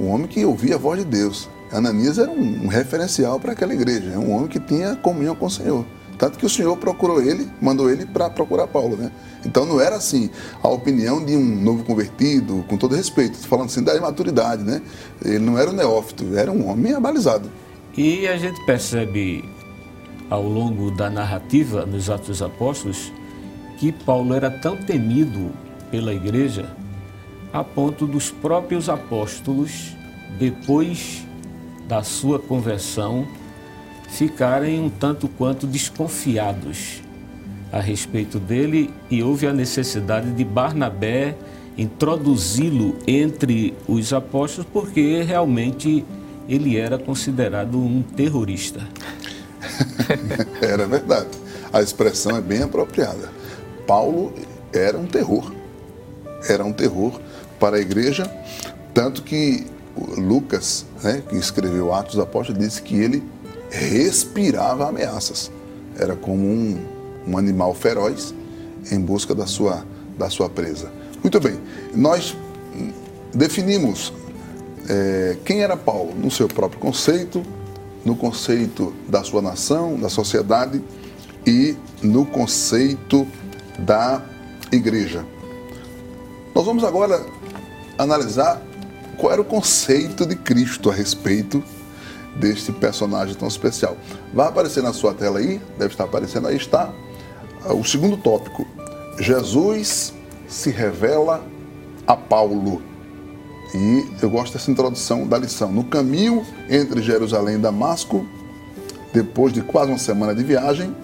um 0.00 0.08
homem 0.08 0.26
que 0.26 0.44
ouvia 0.44 0.74
a 0.74 0.78
voz 0.78 0.98
de 0.98 1.04
Deus. 1.04 1.48
Ananias 1.72 2.18
era 2.18 2.30
um, 2.30 2.66
referencial 2.66 3.38
para 3.38 3.52
aquela 3.52 3.74
igreja, 3.74 4.10
é 4.14 4.18
um 4.18 4.34
homem 4.34 4.48
que 4.48 4.60
tinha 4.60 4.96
comunhão 4.96 5.34
com 5.34 5.46
o 5.46 5.50
Senhor. 5.50 5.84
Tanto 6.18 6.36
que 6.36 6.44
o 6.44 6.48
Senhor 6.48 6.76
procurou 6.76 7.22
ele, 7.22 7.48
mandou 7.60 7.88
ele 7.88 8.04
para 8.04 8.28
procurar 8.28 8.66
Paulo, 8.66 8.96
né? 8.96 9.12
Então 9.46 9.64
não 9.64 9.80
era 9.80 9.94
assim 9.94 10.28
a 10.60 10.68
opinião 10.68 11.24
de 11.24 11.36
um 11.36 11.62
novo 11.62 11.84
convertido, 11.84 12.64
com 12.68 12.76
todo 12.76 12.96
respeito, 12.96 13.38
falando 13.46 13.66
assim 13.66 13.84
da 13.84 13.94
imaturidade, 13.94 14.64
né? 14.64 14.82
Ele 15.24 15.38
não 15.38 15.56
era 15.56 15.70
um 15.70 15.72
neófito, 15.72 16.36
era 16.36 16.50
um 16.50 16.68
homem 16.68 16.92
abalizado. 16.92 17.48
E 17.96 18.26
a 18.26 18.36
gente 18.36 18.60
percebe 18.66 19.48
ao 20.28 20.42
longo 20.42 20.90
da 20.90 21.08
narrativa 21.08 21.86
nos 21.86 22.10
Atos 22.10 22.26
dos 22.26 22.42
Apóstolos 22.42 23.12
que 23.78 23.92
Paulo 23.92 24.34
era 24.34 24.50
tão 24.50 24.76
temido 24.76 25.52
pela 25.88 26.12
igreja 26.12 26.76
a 27.52 27.62
ponto 27.62 28.06
dos 28.06 28.30
próprios 28.30 28.88
apóstolos, 28.88 29.96
depois 30.38 31.26
da 31.88 32.02
sua 32.02 32.38
conversão, 32.38 33.26
ficarem 34.10 34.78
um 34.80 34.90
tanto 34.90 35.26
quanto 35.26 35.66
desconfiados 35.66 37.02
a 37.72 37.80
respeito 37.80 38.38
dele 38.38 38.90
e 39.10 39.22
houve 39.22 39.46
a 39.46 39.52
necessidade 39.52 40.30
de 40.32 40.44
Barnabé 40.44 41.36
introduzi-lo 41.76 42.96
entre 43.06 43.74
os 43.86 44.12
apóstolos 44.12 44.68
porque 44.72 45.22
realmente 45.22 46.04
ele 46.48 46.76
era 46.76 46.98
considerado 46.98 47.78
um 47.78 48.02
terrorista. 48.02 48.80
era 50.60 50.86
verdade. 50.86 51.28
A 51.72 51.82
expressão 51.82 52.36
é 52.36 52.40
bem 52.40 52.62
apropriada. 52.62 53.30
Paulo 53.86 54.32
era 54.72 54.98
um 54.98 55.06
terror. 55.06 55.52
Era 56.48 56.64
um 56.64 56.72
terror 56.72 57.20
para 57.60 57.76
a 57.76 57.80
igreja, 57.80 58.30
tanto 58.94 59.22
que 59.22 59.66
Lucas, 60.16 60.86
né, 61.02 61.22
que 61.28 61.36
escreveu 61.36 61.92
Atos 61.92 62.18
Apóstolos, 62.18 62.62
disse 62.62 62.82
que 62.82 62.96
ele 62.96 63.22
respirava 63.70 64.88
ameaças. 64.88 65.50
Era 65.98 66.16
como 66.16 66.46
um, 66.46 66.78
um 67.26 67.38
animal 67.38 67.74
feroz 67.74 68.34
em 68.90 69.00
busca 69.00 69.34
da 69.34 69.46
sua, 69.46 69.84
da 70.16 70.30
sua 70.30 70.48
presa. 70.48 70.90
Muito 71.22 71.40
bem, 71.40 71.58
nós 71.94 72.36
definimos 73.34 74.12
é, 74.88 75.36
quem 75.44 75.62
era 75.62 75.76
Paulo 75.76 76.14
no 76.14 76.30
seu 76.30 76.48
próprio 76.48 76.80
conceito, 76.80 77.42
no 78.04 78.16
conceito 78.16 78.94
da 79.08 79.22
sua 79.22 79.42
nação, 79.42 79.96
da 79.96 80.08
sociedade 80.08 80.82
e 81.46 81.76
no 82.02 82.24
conceito 82.24 83.26
da 83.78 84.22
igreja. 84.72 85.24
Nós 86.54 86.64
vamos 86.64 86.84
agora 86.84 87.24
analisar 87.98 88.62
qual 89.18 89.32
era 89.32 89.40
o 89.40 89.44
conceito 89.44 90.24
de 90.24 90.36
Cristo 90.36 90.90
a 90.90 90.94
respeito 90.94 91.62
deste 92.36 92.72
personagem 92.72 93.34
tão 93.34 93.48
especial. 93.48 93.96
Vai 94.32 94.48
aparecer 94.48 94.82
na 94.82 94.92
sua 94.92 95.12
tela 95.12 95.38
aí, 95.38 95.60
deve 95.76 95.92
estar 95.92 96.04
aparecendo 96.04 96.48
aí, 96.48 96.56
está 96.56 96.92
o 97.66 97.84
segundo 97.84 98.16
tópico. 98.16 98.66
Jesus 99.18 100.14
se 100.46 100.70
revela 100.70 101.44
a 102.06 102.16
Paulo. 102.16 102.80
E 103.74 104.06
eu 104.22 104.30
gosto 104.30 104.54
dessa 104.54 104.70
introdução 104.70 105.26
da 105.26 105.36
lição. 105.36 105.70
No 105.70 105.84
caminho 105.84 106.46
entre 106.70 107.02
Jerusalém 107.02 107.56
e 107.56 107.58
Damasco, 107.58 108.24
depois 109.12 109.52
de 109.52 109.60
quase 109.60 109.90
uma 109.90 109.98
semana 109.98 110.34
de 110.34 110.42
viagem, 110.42 110.94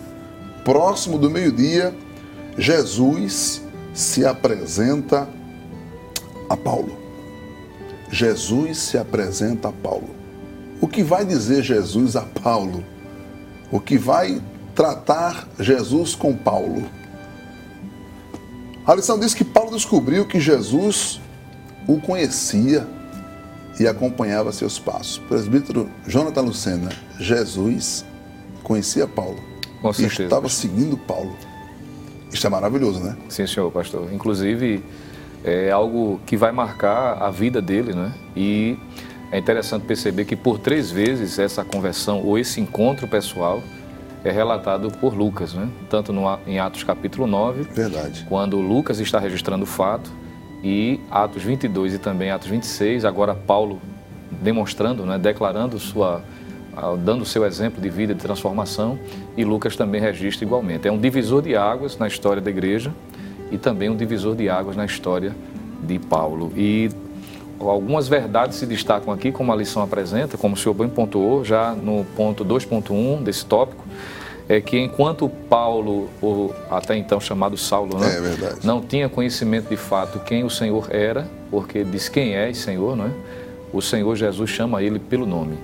próximo 0.64 1.18
do 1.18 1.28
meio-dia, 1.28 1.94
Jesus 2.56 3.61
se 3.92 4.25
apresenta 4.25 5.28
a 6.49 6.56
Paulo. 6.56 7.03
Jesus 8.14 8.78
se 8.78 8.97
apresenta 8.97 9.71
a 9.71 9.73
Paulo. 9.73 10.09
O 10.80 10.87
que 10.87 11.02
vai 11.02 11.25
dizer 11.25 11.64
Jesus 11.64 12.14
a 12.14 12.23
Paulo? 12.23 12.85
O 13.73 13.80
que 13.80 13.99
vai 13.99 14.40
tratar 14.73 15.49
Jesus 15.59 16.14
com 16.14 16.33
Paulo? 16.33 16.85
A 18.87 18.94
lição 18.94 19.18
diz 19.18 19.35
que 19.35 19.42
Paulo 19.42 19.73
descobriu 19.73 20.28
que 20.28 20.38
Jesus 20.38 21.21
o 21.88 22.00
conhecia 22.00 22.87
e 23.80 23.87
acompanhava 23.88 24.52
seus 24.52 24.78
passos. 24.78 25.18
presbítero 25.18 25.90
Jonathan 26.06 26.42
Lucena, 26.42 26.92
Jesus 27.18 28.04
conhecia 28.62 29.09
Paulo 29.09 29.42
com 29.83 29.90
e 29.90 30.06
estava 30.06 30.49
seguindo 30.49 30.97
Paulo. 30.97 31.37
Isso 32.33 32.47
é 32.47 32.50
maravilhoso, 32.50 33.00
né? 33.00 33.16
Sim, 33.28 33.44
senhor 33.49 33.73
pastor. 33.73 34.12
Inclusive, 34.12 34.85
é 35.44 35.70
algo 35.70 36.20
que 36.26 36.36
vai 36.36 36.50
marcar 36.50 37.22
a 37.22 37.30
vida 37.30 37.60
dele, 37.60 37.92
né? 37.92 38.12
E 38.34 38.78
é 39.30 39.38
interessante 39.38 39.84
perceber 39.84 40.24
que 40.24 40.34
por 40.34 40.58
três 40.58 40.90
vezes 40.90 41.38
essa 41.38 41.64
conversão 41.64 42.22
ou 42.24 42.38
esse 42.38 42.60
encontro 42.60 43.06
pessoal 43.06 43.62
é 44.24 44.30
relatado 44.30 44.90
por 44.90 45.14
Lucas, 45.14 45.52
né? 45.52 45.68
tanto 45.90 46.12
no, 46.12 46.22
em 46.46 46.58
Atos 46.58 46.82
capítulo 46.82 47.26
9, 47.26 47.64
Verdade. 47.64 48.24
quando 48.26 48.58
Lucas 48.58 48.98
está 48.98 49.18
registrando 49.18 49.64
o 49.64 49.66
fato, 49.66 50.10
e 50.62 50.98
Atos 51.10 51.42
22 51.42 51.94
e 51.94 51.98
também 51.98 52.30
Atos 52.30 52.48
26, 52.48 53.04
agora 53.04 53.34
Paulo 53.34 53.82
demonstrando, 54.40 55.04
né, 55.04 55.18
declarando 55.18 55.78
sua, 55.78 56.22
dando 57.04 57.20
o 57.20 57.26
seu 57.26 57.44
exemplo 57.44 57.82
de 57.82 57.90
vida, 57.90 58.14
de 58.14 58.20
transformação, 58.20 58.98
e 59.36 59.44
Lucas 59.44 59.76
também 59.76 60.00
registra 60.00 60.44
igualmente. 60.44 60.88
É 60.88 60.92
um 60.92 60.98
divisor 60.98 61.42
de 61.42 61.54
águas 61.54 61.98
na 61.98 62.08
história 62.08 62.40
da 62.40 62.50
igreja 62.50 62.90
e 63.54 63.58
também 63.58 63.88
um 63.88 63.96
divisor 63.96 64.34
de 64.34 64.49
águas 64.49 64.76
na 64.76 64.84
história 64.84 65.34
de 65.80 65.99
Paulo. 65.99 66.52
E 66.56 66.90
algumas 67.61 68.08
verdades 68.08 68.58
se 68.58 68.66
destacam 68.66 69.12
aqui, 69.12 69.30
como 69.30 69.52
a 69.52 69.56
lição 69.56 69.82
apresenta, 69.82 70.37
como 70.37 70.54
o 70.54 70.56
senhor 70.56 70.75
bem 70.75 70.88
pontuou, 70.88 71.44
já 71.44 71.73
no 71.73 72.04
ponto 72.16 72.44
2.1 72.44 73.23
desse 73.23 73.46
tópico, 73.46 73.84
é 74.49 74.61
que 74.61 74.78
enquanto 74.78 75.28
Paulo, 75.28 76.11
ou 76.20 76.54
até 76.70 76.96
então 76.96 77.20
chamado 77.20 77.56
Saulo, 77.56 77.96
né, 77.99 78.08
é 78.08 78.66
não 78.66 78.80
tinha 78.80 79.08
conhecimento 79.08 79.68
de 79.68 79.76
fato 79.76 80.18
quem 80.18 80.44
o 80.44 80.50
Senhor 80.50 80.88
era, 80.90 81.26
porque 81.50 81.82
diz 81.84 82.08
quem 82.08 82.34
é 82.34 82.52
Senhor, 82.52 82.94
não 82.96 83.06
é? 83.06 83.11
o 83.75 83.82
Senhor 83.82 84.14
Jesus 84.14 84.50
chama 84.50 84.82
ele 84.82 84.99
pelo 84.99 85.26
nome. 85.26 85.58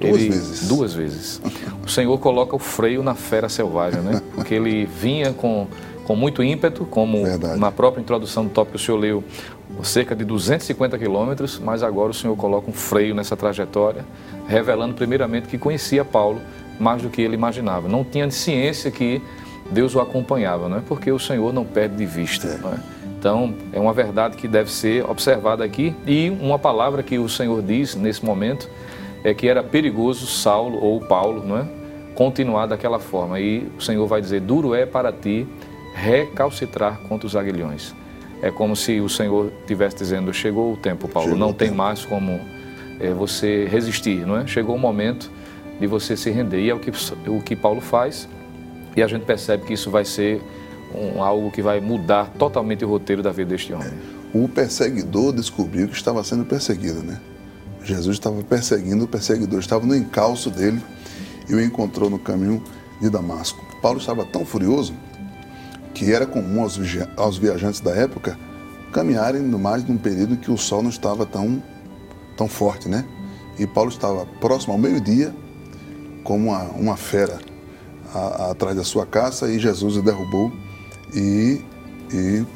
Duas 0.00 0.14
ele, 0.14 0.30
vezes. 0.30 0.68
Duas 0.68 0.94
vezes. 0.94 1.42
O 1.84 1.88
Senhor 1.88 2.16
coloca 2.18 2.54
o 2.54 2.58
freio 2.58 3.02
na 3.02 3.14
fera 3.14 3.48
selvagem, 3.48 4.00
né? 4.00 4.22
Porque 4.34 4.54
ele 4.54 4.86
vinha 4.86 5.32
com, 5.32 5.66
com 6.08 6.16
muito 6.16 6.42
ímpeto, 6.42 6.86
como 6.86 7.22
Verdade. 7.22 7.60
na 7.60 7.70
própria 7.70 8.00
introdução 8.00 8.42
do 8.42 8.48
tópico 8.48 8.76
o 8.76 8.80
senhor 8.80 8.96
leu, 8.96 9.22
cerca 9.82 10.16
de 10.16 10.24
250 10.24 10.98
quilômetros, 10.98 11.60
mas 11.62 11.82
agora 11.82 12.12
o 12.12 12.14
Senhor 12.14 12.34
coloca 12.34 12.70
um 12.70 12.72
freio 12.72 13.14
nessa 13.14 13.36
trajetória, 13.36 14.06
revelando 14.46 14.94
primeiramente 14.94 15.48
que 15.48 15.58
conhecia 15.58 16.06
Paulo 16.06 16.40
mais 16.80 17.02
do 17.02 17.10
que 17.10 17.20
ele 17.20 17.34
imaginava. 17.34 17.88
Não 17.88 18.02
tinha 18.04 18.30
ciência 18.30 18.90
que 18.90 19.20
Deus 19.70 19.94
o 19.94 20.00
acompanhava, 20.00 20.66
não 20.66 20.78
é? 20.78 20.80
Porque 20.80 21.12
o 21.12 21.18
Senhor 21.18 21.52
não 21.52 21.66
perde 21.66 21.96
de 21.96 22.06
vista, 22.06 22.48
é. 22.48 22.74
é? 22.74 22.78
Então, 23.18 23.54
é 23.70 23.78
uma 23.78 23.92
verdade 23.92 24.38
que 24.38 24.48
deve 24.48 24.72
ser 24.72 25.04
observada 25.04 25.62
aqui 25.62 25.94
e 26.06 26.30
uma 26.40 26.58
palavra 26.58 27.02
que 27.02 27.18
o 27.18 27.28
Senhor 27.28 27.60
diz 27.60 27.94
nesse 27.94 28.24
momento 28.24 28.66
é 29.22 29.34
que 29.34 29.46
era 29.46 29.62
perigoso 29.62 30.26
Saulo 30.26 30.82
ou 30.82 31.00
Paulo, 31.00 31.44
não 31.44 31.58
é? 31.58 31.66
Continuar 32.14 32.64
daquela 32.64 32.98
forma. 32.98 33.38
E 33.38 33.70
o 33.78 33.82
Senhor 33.82 34.06
vai 34.06 34.22
dizer: 34.22 34.40
duro 34.40 34.74
é 34.74 34.86
para 34.86 35.12
ti 35.12 35.46
recalcitrar 35.94 36.98
contra 37.08 37.26
os 37.26 37.36
aguilhões. 37.36 37.94
É 38.40 38.50
como 38.50 38.76
se 38.76 39.00
o 39.00 39.08
Senhor 39.08 39.52
estivesse 39.60 39.96
dizendo: 39.96 40.32
chegou 40.32 40.72
o 40.72 40.76
tempo, 40.76 41.08
Paulo, 41.08 41.30
chegou 41.30 41.46
não 41.46 41.52
tem 41.52 41.68
tempo. 41.68 41.78
mais 41.78 42.04
como 42.04 42.40
é, 43.00 43.12
você 43.12 43.66
resistir, 43.66 44.26
não 44.26 44.36
é? 44.36 44.46
Chegou 44.46 44.76
o 44.76 44.78
momento 44.78 45.30
de 45.80 45.86
você 45.86 46.16
se 46.16 46.30
render. 46.30 46.60
E 46.60 46.70
é 46.70 46.74
o 46.74 46.78
que, 46.78 46.92
o 47.28 47.42
que 47.42 47.56
Paulo 47.56 47.80
faz, 47.80 48.28
e 48.96 49.02
a 49.02 49.06
gente 49.06 49.24
percebe 49.24 49.64
que 49.64 49.72
isso 49.72 49.90
vai 49.90 50.04
ser 50.04 50.40
um, 50.94 51.22
algo 51.22 51.50
que 51.50 51.62
vai 51.62 51.80
mudar 51.80 52.30
totalmente 52.38 52.84
o 52.84 52.88
roteiro 52.88 53.22
da 53.22 53.30
vida 53.30 53.50
deste 53.50 53.72
homem. 53.72 53.92
O 54.32 54.48
perseguidor 54.48 55.32
descobriu 55.32 55.88
que 55.88 55.94
estava 55.94 56.22
sendo 56.22 56.44
perseguido, 56.44 57.02
né? 57.02 57.18
Jesus 57.82 58.16
estava 58.16 58.42
perseguindo, 58.42 59.04
o 59.04 59.08
perseguidor 59.08 59.60
estava 59.60 59.86
no 59.86 59.96
encalço 59.96 60.50
dele 60.50 60.80
e 61.48 61.54
o 61.54 61.60
encontrou 61.60 62.10
no 62.10 62.18
caminho 62.18 62.62
de 63.00 63.08
Damasco. 63.08 63.64
Paulo 63.80 63.98
estava 63.98 64.24
tão 64.24 64.44
furioso 64.44 64.92
que 65.98 66.12
era 66.12 66.24
comum 66.24 66.62
aos, 66.62 66.78
aos 67.16 67.38
viajantes 67.38 67.80
da 67.80 67.90
época 67.90 68.38
caminharem 68.92 69.42
no 69.42 69.58
mais 69.58 69.84
num 69.84 69.98
período 69.98 70.36
que 70.36 70.48
o 70.48 70.56
sol 70.56 70.80
não 70.80 70.90
estava 70.90 71.26
tão, 71.26 71.60
tão 72.36 72.46
forte, 72.46 72.88
né? 72.88 73.04
E 73.58 73.66
Paulo 73.66 73.90
estava 73.90 74.24
próximo 74.40 74.74
ao 74.74 74.78
meio-dia, 74.78 75.34
como 76.22 76.50
uma, 76.50 76.62
uma 76.70 76.96
fera 76.96 77.40
a, 78.14 78.18
a, 78.18 78.50
atrás 78.52 78.76
da 78.76 78.84
sua 78.84 79.04
caça, 79.04 79.50
e 79.50 79.58
Jesus 79.58 79.96
o 79.96 80.02
derrubou 80.02 80.52
e, 81.12 81.60
e 82.12 82.46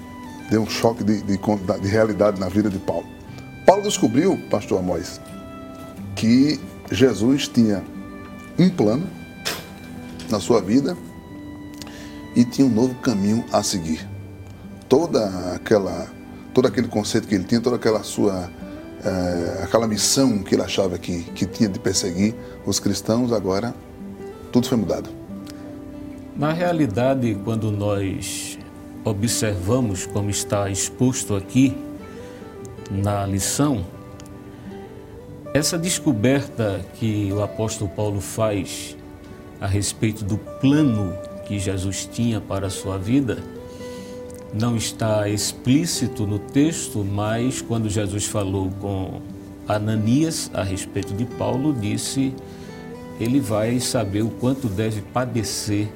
deu 0.49 0.63
um 0.63 0.71
choque 0.71 1.03
de, 1.03 1.21
de, 1.23 1.37
de 1.37 1.89
realidade 1.89 2.39
na 2.39 2.49
vida 2.49 2.71
de 2.71 2.79
Paulo. 2.79 3.07
Paulo 3.67 3.83
descobriu, 3.83 4.39
pastor 4.50 4.78
Amós, 4.78 5.21
que 6.15 6.61
Jesus 6.93 7.49
tinha 7.49 7.83
um 8.57 8.71
plano 8.71 9.05
na 10.31 10.39
sua 10.39 10.61
vida 10.61 10.97
e 12.34 12.45
tinha 12.45 12.66
um 12.66 12.71
novo 12.71 12.95
caminho 12.97 13.45
a 13.52 13.62
seguir. 13.62 14.08
Toda 14.88 15.54
aquela, 15.54 16.06
todo 16.52 16.66
aquele 16.66 16.88
conceito 16.88 17.26
que 17.26 17.34
ele 17.34 17.45
tinha, 17.45 17.60
toda 17.60 17.76
aquela 17.76 18.02
sua, 18.02 18.50
é, 19.04 19.62
aquela 19.62 19.86
missão 19.86 20.42
que 20.42 20.54
ele 20.54 20.62
achava 20.62 20.99
que, 20.99 21.23
que 21.34 21.47
tinha 21.47 21.68
de 21.68 21.78
perseguir 21.78 22.34
os 22.66 22.78
cristãos, 22.78 23.32
agora 23.32 23.75
tudo 24.50 24.68
foi 24.68 24.78
mudado. 24.78 25.08
Na 26.36 26.52
realidade, 26.52 27.38
quando 27.45 27.71
nós 27.71 28.58
observamos 29.04 30.06
como 30.06 30.30
está 30.30 30.71
exposto 30.71 31.34
aqui 31.34 31.76
na 32.90 33.26
lição, 33.26 33.84
essa 35.54 35.78
descoberta 35.78 36.84
que 36.95 37.30
o 37.32 37.42
apóstolo 37.42 37.90
Paulo 37.90 38.21
faz 38.21 38.97
a 39.60 39.66
respeito 39.66 40.25
do 40.25 40.38
plano 40.38 41.12
que 41.45 41.59
Jesus 41.59 42.09
tinha 42.11 42.41
para 42.41 42.67
a 42.67 42.71
sua 42.71 42.99
vida 42.99 43.39
não 44.52 44.76
está 44.76 45.28
explícito 45.28 46.26
no 46.26 46.39
texto, 46.39 47.05
mas 47.05 47.63
quando 47.63 47.89
Jesus 47.89 48.26
falou 48.26 48.71
com 48.81 49.23
Ananias 49.67 50.50
a 50.52 50.63
respeito 50.63 51.15
de 51.15 51.25
Paulo, 51.25 51.73
disse: 51.73 52.35
ele 53.19 53.41
vai 53.41 53.81
saber 53.81 54.23
o 54.23 54.28
quanto 54.28 54.69
deve 54.69 55.00
padecer 55.00 55.89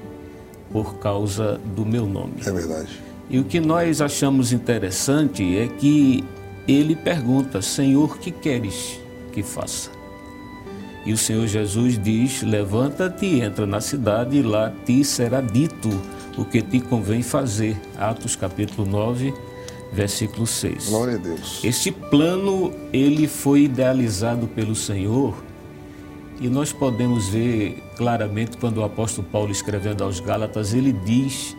por 0.73 0.97
causa 0.97 1.61
do 1.75 1.85
meu 1.85 2.07
nome. 2.07 2.35
É 2.47 2.51
verdade. 2.51 3.01
E 3.29 3.39
o 3.39 3.45
que 3.45 3.61
nós 3.61 4.01
achamos 4.01 4.53
interessante 4.53 5.59
é 5.59 5.67
que 5.67 6.25
ele 6.67 6.95
pergunta: 6.95 7.61
Senhor, 7.61 8.19
que 8.19 8.31
queres 8.31 9.01
que 9.33 9.43
faça? 9.43 9.96
E 11.07 11.13
o 11.13 11.17
Senhor 11.17 11.47
Jesus 11.47 11.97
diz: 11.97 12.43
Levanta-te, 12.43 13.41
entra 13.41 13.65
na 13.65 13.81
cidade 13.81 14.39
e 14.39 14.43
lá 14.43 14.73
te 14.85 15.05
será 15.05 15.41
dito 15.41 15.89
o 16.37 16.45
que 16.45 16.61
te 16.61 16.81
convém 16.81 17.23
fazer. 17.23 17.81
Atos 17.97 18.35
capítulo 18.35 18.87
9, 18.87 19.33
versículo 19.93 20.47
6. 20.47 20.89
Glória 20.89 21.15
a 21.15 21.19
Deus. 21.19 21.63
Este 21.63 21.93
plano 21.93 22.73
ele 22.93 23.29
foi 23.29 23.63
idealizado 23.63 24.49
pelo 24.49 24.75
Senhor 24.75 25.35
e 26.41 26.49
nós 26.49 26.73
podemos 26.73 27.29
ver 27.29 27.83
claramente 27.97 28.57
quando 28.57 28.79
o 28.79 28.85
apóstolo 28.85 29.27
Paulo 29.31 29.53
escrevendo 29.53 30.03
aos 30.03 30.19
Gálatas, 30.19 30.75
ele 30.75 30.93
diz 30.93 31.57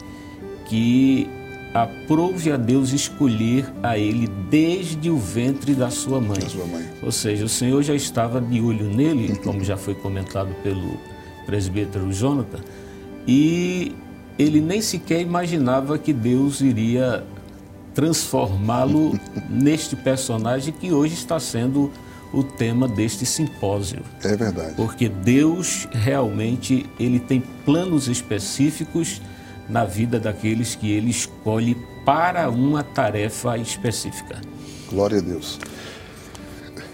que 0.68 1.28
aprove 1.74 2.52
a 2.52 2.58
Deus 2.58 2.92
escolher 2.92 3.66
a 3.84 3.98
ele 3.98 4.28
desde 4.50 5.10
o 5.10 5.18
ventre 5.18 5.74
da 5.74 5.90
sua 5.90 6.20
mãe. 6.20 6.40
Da 6.40 6.50
sua 6.50 6.66
mãe. 6.66 6.88
Ou 7.04 7.12
seja, 7.12 7.46
o 7.46 7.50
Senhor 7.50 7.82
já 7.84 7.94
estava 7.94 8.42
de 8.42 8.62
olho 8.62 8.86
nele, 8.86 9.36
como 9.38 9.64
já 9.64 9.78
foi 9.78 9.96
comentado 9.96 10.54
pelo 10.64 11.00
presbítero 11.46 12.12
Jonathan, 12.12 12.60
e 13.28 13.96
ele 14.38 14.62
nem 14.62 14.82
sequer 14.82 15.22
imaginava 15.22 15.98
que 15.98 16.14
Deus 16.14 16.62
iria 16.62 17.24
transformá-lo 17.94 19.20
neste 19.50 19.96
personagem 19.96 20.74
que 20.74 20.92
hoje 20.92 21.14
está 21.14 21.40
sendo 21.40 21.92
o 22.34 22.44
tema 22.44 22.88
deste 22.88 23.26
simpósio. 23.26 24.02
É 24.24 24.36
verdade. 24.36 24.76
Porque 24.76 25.08
Deus 25.08 25.88
realmente 25.92 26.86
ele 27.00 27.20
tem 27.20 27.42
planos 27.66 28.08
específicos 28.08 29.22
na 29.70 29.86
vida 29.86 30.20
daqueles 30.20 30.76
que 30.76 30.92
ele 30.92 31.10
escolhe 31.10 31.76
para 32.06 32.50
uma 32.50 32.84
tarefa 32.84 33.58
específica. 33.58 34.42
Glória 34.90 35.20
a 35.20 35.22
Deus. 35.22 35.60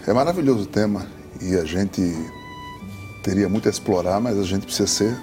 É 0.06 0.12
maravilhoso 0.12 0.62
o 0.62 0.66
tema 0.66 1.06
e 1.40 1.54
a 1.54 1.64
gente 1.64 2.02
teria 3.22 3.48
muito 3.48 3.68
a 3.68 3.70
explorar, 3.70 4.20
mas 4.20 4.38
a 4.38 4.42
gente 4.42 4.66
precisa 4.66 4.88
ser 4.88 5.16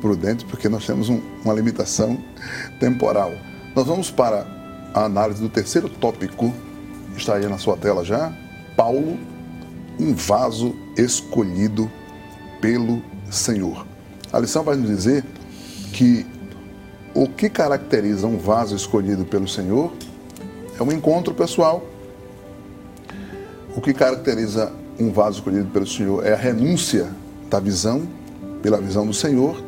prudente 0.00 0.44
porque 0.44 0.68
nós 0.68 0.86
temos 0.86 1.08
um, 1.08 1.20
uma 1.44 1.52
limitação 1.52 2.22
temporal. 2.78 3.32
Nós 3.74 3.86
vamos 3.86 4.10
para 4.10 4.46
a 4.94 5.04
análise 5.04 5.42
do 5.42 5.48
terceiro 5.48 5.88
tópico, 5.88 6.52
está 7.16 7.36
aí 7.36 7.46
na 7.46 7.58
sua 7.58 7.76
tela 7.76 8.04
já. 8.04 8.32
Paulo 8.76 9.18
um 9.98 10.14
vaso 10.14 10.74
escolhido 10.96 11.90
pelo 12.60 13.02
Senhor. 13.30 13.86
A 14.32 14.38
lição 14.38 14.62
vai 14.62 14.76
nos 14.76 14.88
dizer 14.88 15.24
que 15.92 16.26
o 17.14 17.28
que 17.28 17.48
caracteriza 17.48 18.26
um 18.26 18.38
vaso 18.38 18.74
escolhido 18.74 19.24
pelo 19.24 19.46
Senhor 19.46 19.92
é 20.78 20.82
um 20.82 20.90
encontro 20.90 21.34
pessoal. 21.34 21.84
O 23.76 23.80
que 23.80 23.92
caracteriza 23.92 24.72
um 24.98 25.10
vaso 25.10 25.38
escolhido 25.38 25.68
pelo 25.70 25.86
Senhor 25.86 26.24
é 26.24 26.32
a 26.32 26.36
renúncia 26.36 27.10
da 27.48 27.60
visão, 27.60 28.06
pela 28.62 28.78
visão 28.78 29.06
do 29.06 29.14
Senhor, 29.14 29.62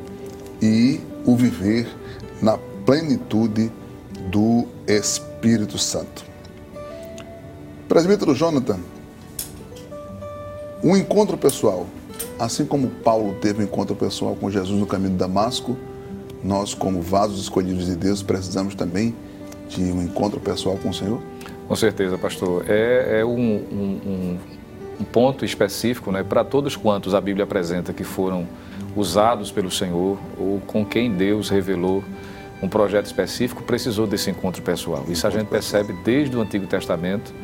e 0.61 1.01
o 1.25 1.37
viver 1.37 1.89
na 2.41 2.59
plenitude 2.87 3.71
do 4.31 4.67
Espírito 4.87 5.79
Santo. 5.79 6.25
Presbítero 7.89 8.35
Jonathan, 8.35 8.79
um 10.83 10.97
encontro 10.97 11.37
pessoal 11.37 11.87
assim 12.39 12.65
como 12.65 12.89
Paulo 12.89 13.35
teve 13.41 13.63
um 13.63 13.65
encontro 13.65 13.95
pessoal 13.95 14.37
com 14.37 14.51
Jesus 14.51 14.79
no 14.79 14.87
caminho 14.87 15.13
de 15.13 15.17
Damasco, 15.17 15.77
nós, 16.45 16.75
como 16.75 17.01
vasos 17.01 17.41
escolhidos 17.41 17.87
de 17.87 17.97
Deus, 17.97 18.23
precisamos 18.23 18.75
também 18.75 19.15
de 19.69 19.83
um 19.83 20.03
encontro 20.03 20.39
pessoal 20.39 20.77
com 20.77 20.91
o 20.91 20.95
Senhor? 20.95 21.21
Com 21.67 21.75
certeza, 21.75 22.19
pastor. 22.19 22.67
É, 22.69 23.21
é 23.21 23.25
um, 23.25 23.31
um, 23.31 24.39
um, 25.01 25.05
ponto 25.05 25.45
específico 25.45 26.13
né, 26.13 26.23
para 26.23 26.45
todos 26.45 26.77
quantos 26.77 27.15
a 27.15 27.21
Bíblia 27.21 27.45
apresenta 27.45 27.93
que 27.93 28.05
foram 28.05 28.47
usados 28.95 29.51
pelo 29.51 29.71
Senhor 29.71 30.19
ou 30.39 30.61
com 30.67 30.85
quem 30.85 31.13
Deus 31.13 31.49
revelou 31.49 32.05
um 32.63 32.69
projeto 32.69 33.07
específico, 33.07 33.63
precisou 33.63 34.07
desse 34.07 34.31
encontro 34.31 34.63
pessoal. 34.63 35.05
Isso 35.09 35.27
a 35.27 35.31
gente 35.31 35.49
percebe 35.49 35.93
desde 36.05 36.37
o 36.37 36.41
Antigo 36.41 36.67
Testamento. 36.67 37.35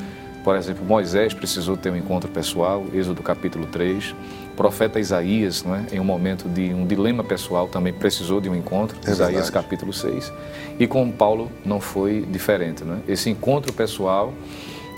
Por 0.42 0.57
exemplo, 0.57 0.85
Moisés 0.85 1.35
precisou 1.35 1.76
ter 1.76 1.90
um 1.90 1.96
encontro 1.96 2.31
pessoal, 2.31 2.85
Êxodo 2.94 3.22
capítulo 3.22 3.66
3. 3.66 4.14
O 4.53 4.57
profeta 4.57 4.98
Isaías, 4.98 5.62
não 5.62 5.74
é? 5.74 5.87
em 5.92 6.00
um 6.00 6.05
momento 6.05 6.48
de 6.48 6.72
um 6.72 6.87
dilema 6.87 7.22
pessoal, 7.22 7.68
também 7.68 7.92
precisou 7.92 8.40
de 8.40 8.48
um 8.48 8.55
encontro, 8.55 8.96
é 9.07 9.11
Isaías 9.11 9.33
verdade. 9.33 9.53
capítulo 9.53 9.92
6. 9.92 10.33
E 10.79 10.87
com 10.87 11.11
Paulo 11.11 11.50
não 11.64 11.81
foi 11.81 12.22
diferente. 12.22 12.85
Não 12.85 12.96
é? 12.96 12.98
Esse 13.09 13.31
encontro 13.31 13.72
pessoal 13.72 14.33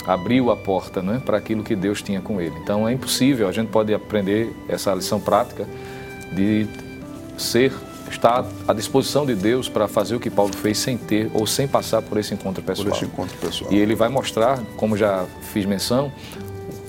abriu 0.05 0.51
a 0.51 0.55
porta 0.55 0.99
é? 0.99 1.19
para 1.19 1.37
aquilo 1.37 1.63
que 1.63 1.75
Deus 1.75 2.01
tinha 2.01 2.21
com 2.21 2.39
ele. 2.41 2.55
Então 2.61 2.87
é 2.87 2.93
impossível, 2.93 3.47
a 3.47 3.51
gente 3.51 3.69
pode 3.69 3.93
aprender 3.93 4.53
essa 4.67 4.93
lição 4.93 5.19
prática 5.19 5.65
de 6.33 6.67
ser 7.37 7.71
estar 8.13 8.45
à 8.67 8.73
disposição 8.73 9.25
de 9.25 9.35
Deus 9.35 9.67
para 9.67 9.87
fazer 9.87 10.15
o 10.15 10.19
que 10.19 10.29
Paulo 10.29 10.55
fez 10.55 10.77
sem 10.77 10.97
ter 10.97 11.29
ou 11.33 11.45
sem 11.45 11.67
passar 11.67 12.01
por 12.01 12.17
esse 12.17 12.33
encontro 12.33 12.63
pessoal. 12.63 12.89
Por 12.89 12.95
esse 12.95 13.05
encontro 13.05 13.37
pessoal. 13.37 13.71
E 13.71 13.77
ele 13.77 13.95
vai 13.95 14.09
mostrar, 14.09 14.59
como 14.77 14.95
já 14.95 15.25
fiz 15.51 15.65
menção, 15.65 16.11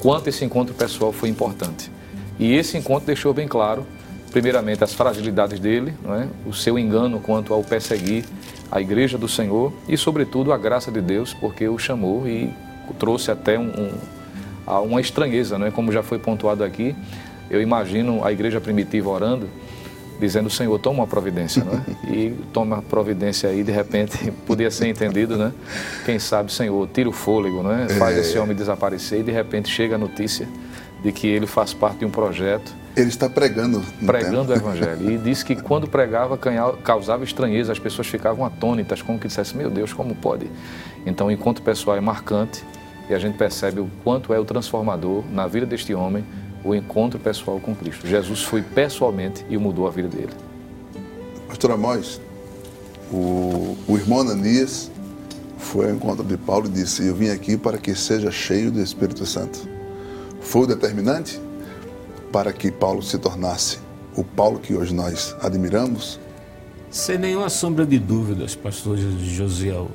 quanto 0.00 0.28
esse 0.28 0.44
encontro 0.44 0.74
pessoal 0.74 1.12
foi 1.12 1.28
importante. 1.28 1.90
E 2.38 2.54
esse 2.54 2.76
encontro 2.76 3.06
deixou 3.06 3.32
bem 3.32 3.48
claro, 3.48 3.86
primeiramente, 4.30 4.82
as 4.82 4.92
fragilidades 4.92 5.58
dele, 5.58 5.94
é? 6.20 6.26
o 6.48 6.52
seu 6.52 6.78
engano 6.78 7.20
quanto 7.20 7.54
ao 7.54 7.62
perseguir 7.62 8.24
a 8.70 8.80
igreja 8.80 9.16
do 9.16 9.28
Senhor 9.28 9.72
e, 9.88 9.96
sobretudo, 9.96 10.52
a 10.52 10.58
graça 10.58 10.90
de 10.90 11.00
Deus, 11.00 11.32
porque 11.32 11.68
o 11.68 11.78
chamou 11.78 12.26
e 12.26 12.52
trouxe 12.98 13.30
até 13.30 13.58
um, 13.58 13.70
um, 14.66 14.82
uma 14.82 15.00
estranheza, 15.00 15.56
é? 15.64 15.70
como 15.70 15.92
já 15.92 16.02
foi 16.02 16.18
pontuado 16.18 16.64
aqui. 16.64 16.94
Eu 17.48 17.62
imagino 17.62 18.24
a 18.24 18.32
igreja 18.32 18.60
primitiva 18.60 19.08
orando 19.10 19.48
dizendo, 20.20 20.48
Senhor, 20.50 20.78
toma 20.78 21.00
uma 21.00 21.06
providência, 21.06 21.64
né? 21.64 21.84
E 22.06 22.30
toma 22.52 22.82
providência 22.82 23.48
aí, 23.48 23.62
de 23.62 23.72
repente, 23.72 24.30
podia 24.46 24.70
ser 24.70 24.88
entendido, 24.88 25.36
né? 25.36 25.52
Quem 26.04 26.18
sabe, 26.18 26.52
Senhor, 26.52 26.88
tira 26.92 27.08
o 27.08 27.12
fôlego, 27.12 27.62
né? 27.62 27.88
Faz 27.98 28.16
é. 28.16 28.20
esse 28.20 28.38
homem 28.38 28.54
desaparecer 28.54 29.20
e 29.20 29.22
de 29.22 29.32
repente 29.32 29.68
chega 29.68 29.96
a 29.96 29.98
notícia 29.98 30.46
de 31.02 31.12
que 31.12 31.26
ele 31.26 31.46
faz 31.46 31.74
parte 31.74 31.98
de 31.98 32.04
um 32.06 32.10
projeto. 32.10 32.72
Ele 32.96 33.08
está 33.08 33.28
pregando. 33.28 33.82
Pregando 34.06 34.52
o 34.52 34.54
Evangelho. 34.54 35.10
E 35.10 35.18
disse 35.18 35.44
que 35.44 35.56
quando 35.56 35.86
pregava 35.86 36.38
causava 36.82 37.24
estranheza, 37.24 37.72
as 37.72 37.78
pessoas 37.78 38.06
ficavam 38.06 38.44
atônitas, 38.44 39.02
como 39.02 39.18
que 39.18 39.26
dissessem, 39.26 39.56
meu 39.58 39.68
Deus, 39.68 39.92
como 39.92 40.14
pode? 40.14 40.48
Então 41.04 41.26
o 41.26 41.30
encontro 41.30 41.62
pessoal 41.62 41.96
é 41.96 42.00
marcante 42.00 42.64
e 43.10 43.14
a 43.14 43.18
gente 43.18 43.36
percebe 43.36 43.80
o 43.80 43.90
quanto 44.02 44.32
é 44.32 44.38
o 44.38 44.44
transformador 44.44 45.24
na 45.30 45.46
vida 45.46 45.66
deste 45.66 45.92
homem 45.92 46.24
o 46.64 46.74
encontro 46.74 47.18
pessoal 47.20 47.60
com 47.60 47.74
Cristo. 47.74 48.06
Jesus 48.06 48.42
foi 48.42 48.62
pessoalmente 48.62 49.44
e 49.48 49.58
mudou 49.58 49.86
a 49.86 49.90
vida 49.90 50.08
dele. 50.08 50.32
Pastor 51.46 51.72
Amós, 51.72 52.20
o, 53.12 53.76
o 53.86 53.96
irmão 53.96 54.20
Ananias 54.20 54.90
foi 55.58 55.86
ao 55.88 55.94
encontro 55.94 56.24
de 56.24 56.36
Paulo 56.36 56.66
e 56.66 56.70
disse: 56.70 57.06
Eu 57.06 57.14
vim 57.14 57.28
aqui 57.28 57.56
para 57.56 57.78
que 57.78 57.94
seja 57.94 58.30
cheio 58.30 58.72
do 58.72 58.80
Espírito 58.80 59.26
Santo. 59.26 59.68
Foi 60.40 60.62
o 60.62 60.66
determinante 60.66 61.40
para 62.32 62.52
que 62.52 62.70
Paulo 62.70 63.02
se 63.02 63.18
tornasse 63.18 63.78
o 64.16 64.24
Paulo 64.24 64.58
que 64.58 64.74
hoje 64.74 64.94
nós 64.94 65.34
admiramos? 65.40 66.18
Sem 66.90 67.18
nenhuma 67.18 67.48
sombra 67.48 67.84
de 67.84 67.98
dúvidas, 67.98 68.54
pastor 68.54 68.96
Josiel 68.96 69.90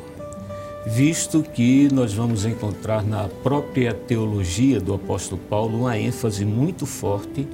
visto 0.86 1.44
que 1.44 1.90
nós 1.92 2.14
vamos 2.14 2.46
encontrar 2.46 3.04
na 3.04 3.28
própria 3.44 3.94
teologia 3.94 4.80
do 4.80 4.94
apóstolo 4.94 5.42
Paulo 5.50 5.80
uma 5.80 5.98
ênfase 5.98 6.46
muito 6.46 6.86
forte 6.86 7.48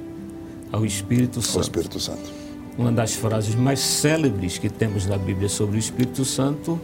ao 0.72 0.84
Espírito 0.84 1.42
Santo. 1.42 1.56
Ao 1.56 1.62
Espírito 1.62 2.00
Santo. 2.00 2.32
Uma 2.78 2.92
das 2.92 3.14
frases 3.14 3.54
mais 3.54 3.80
célebres 3.80 4.58
que 4.58 4.68
temos 4.68 5.06
na 5.06 5.16
Bíblia 5.16 5.48
sobre 5.48 5.76
o 5.76 5.78
Espírito 5.78 6.24
Santo 6.24 6.78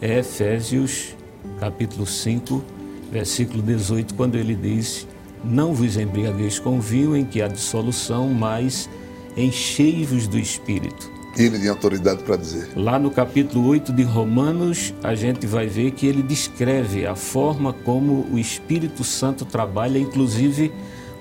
é 0.00 0.20
Efésios, 0.20 1.14
capítulo 1.58 2.06
5, 2.06 2.62
versículo 3.10 3.62
18, 3.62 4.14
quando 4.14 4.36
ele 4.36 4.54
diz: 4.54 5.06
Não 5.42 5.74
vos 5.74 5.96
embriagueis 5.96 6.58
com 6.58 6.80
vinho 6.80 7.16
em 7.16 7.24
que 7.24 7.42
há 7.42 7.48
dissolução, 7.48 8.28
mas 8.28 8.88
enchei-vos 9.36 10.28
do 10.28 10.38
Espírito 10.38 11.13
ele 11.36 11.58
tem 11.58 11.68
autoridade 11.68 12.22
para 12.22 12.36
dizer. 12.36 12.68
Lá 12.76 12.98
no 12.98 13.10
capítulo 13.10 13.68
8 13.68 13.92
de 13.92 14.02
Romanos, 14.02 14.94
a 15.02 15.14
gente 15.14 15.46
vai 15.46 15.66
ver 15.66 15.90
que 15.92 16.06
ele 16.06 16.22
descreve 16.22 17.06
a 17.06 17.16
forma 17.16 17.72
como 17.72 18.26
o 18.32 18.38
Espírito 18.38 19.02
Santo 19.02 19.44
trabalha, 19.44 19.98
inclusive 19.98 20.72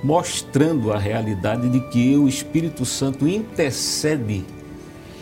mostrando 0.03 0.91
a 0.91 0.97
realidade 0.97 1.69
de 1.69 1.79
que 1.89 2.15
o 2.15 2.27
Espírito 2.27 2.85
Santo 2.85 3.27
intercede 3.27 4.43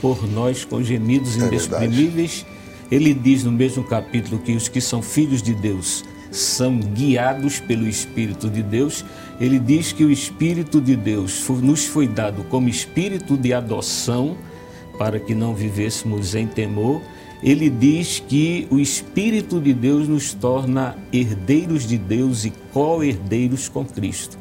por 0.02 0.28
nós 0.28 0.66
com 0.66 0.82
gemidos 0.84 1.40
é 1.40 1.48
inexprimíveis. 1.48 2.46
Ele 2.92 3.14
diz 3.14 3.44
no 3.44 3.52
mesmo 3.52 3.84
capítulo 3.84 4.40
que 4.40 4.54
os 4.54 4.68
que 4.68 4.82
são 4.82 5.02
filhos 5.02 5.42
de 5.42 5.54
Deus 5.54 6.04
são 6.32 6.78
guiados 6.80 7.60
pelo 7.60 7.88
Espírito 7.88 8.50
de 8.50 8.64
Deus. 8.64 9.06
Ele 9.40 9.60
diz 9.60 9.94
que 9.94 10.04
o 10.04 10.12
Espírito 10.12 10.82
de 10.82 10.96
Deus 10.96 11.48
nos 11.62 11.86
foi 11.86 12.08
dado 12.08 12.44
como 12.46 12.68
espírito 12.68 13.38
de 13.38 13.54
adoção 13.54 14.36
para 15.02 15.20
que 15.20 15.34
não 15.34 15.56
vivêssemos 15.56 16.36
em 16.36 16.46
temor, 16.46 17.02
ele 17.42 17.72
diz 17.72 18.20
que 18.20 18.68
o 18.70 18.80
Espírito 18.80 19.60
de 19.60 19.74
Deus 19.74 20.08
nos 20.08 20.32
torna 20.32 20.96
herdeiros 21.12 21.88
de 21.88 21.98
Deus 21.98 22.46
e 22.46 22.54
co-herdeiros 22.72 23.68
com 23.68 23.84
Cristo. 23.84 24.38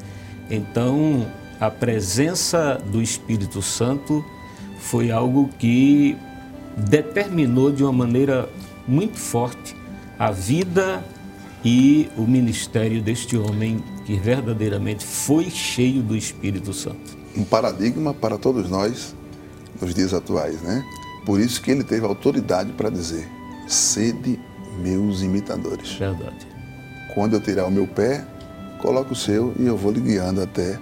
Então, 0.50 1.26
a 1.58 1.70
presença 1.70 2.78
do 2.92 3.00
Espírito 3.00 3.62
Santo 3.62 4.22
foi 4.78 5.10
algo 5.10 5.48
que 5.58 6.14
determinou 6.76 7.72
de 7.72 7.82
uma 7.82 7.92
maneira 7.94 8.46
muito 8.86 9.16
forte 9.16 9.74
a 10.18 10.30
vida 10.30 11.02
e 11.64 12.10
o 12.18 12.26
ministério 12.26 13.00
deste 13.00 13.34
homem 13.34 13.82
que 14.04 14.14
verdadeiramente 14.16 15.06
foi 15.06 15.48
cheio 15.48 16.02
do 16.02 16.14
Espírito 16.14 16.74
Santo. 16.74 17.16
Um 17.34 17.44
paradigma 17.44 18.12
para 18.12 18.36
todos 18.36 18.68
nós 18.68 19.18
nos 19.80 19.94
dias 19.94 20.12
atuais, 20.12 20.60
né? 20.62 20.84
Por 21.24 21.40
isso 21.40 21.60
que 21.60 21.70
ele 21.70 21.84
teve 21.84 22.06
autoridade 22.06 22.72
para 22.72 22.90
dizer: 22.90 23.28
sede 23.66 24.38
meus 24.78 25.22
imitadores. 25.22 25.92
Verdade. 25.94 26.46
Quando 27.14 27.34
eu 27.34 27.40
tirar 27.40 27.66
o 27.66 27.70
meu 27.70 27.86
pé, 27.86 28.24
coloque 28.80 29.12
o 29.12 29.16
seu 29.16 29.52
e 29.58 29.66
eu 29.66 29.76
vou 29.76 29.92
lhe 29.92 30.00
guiando 30.00 30.42
até 30.42 30.78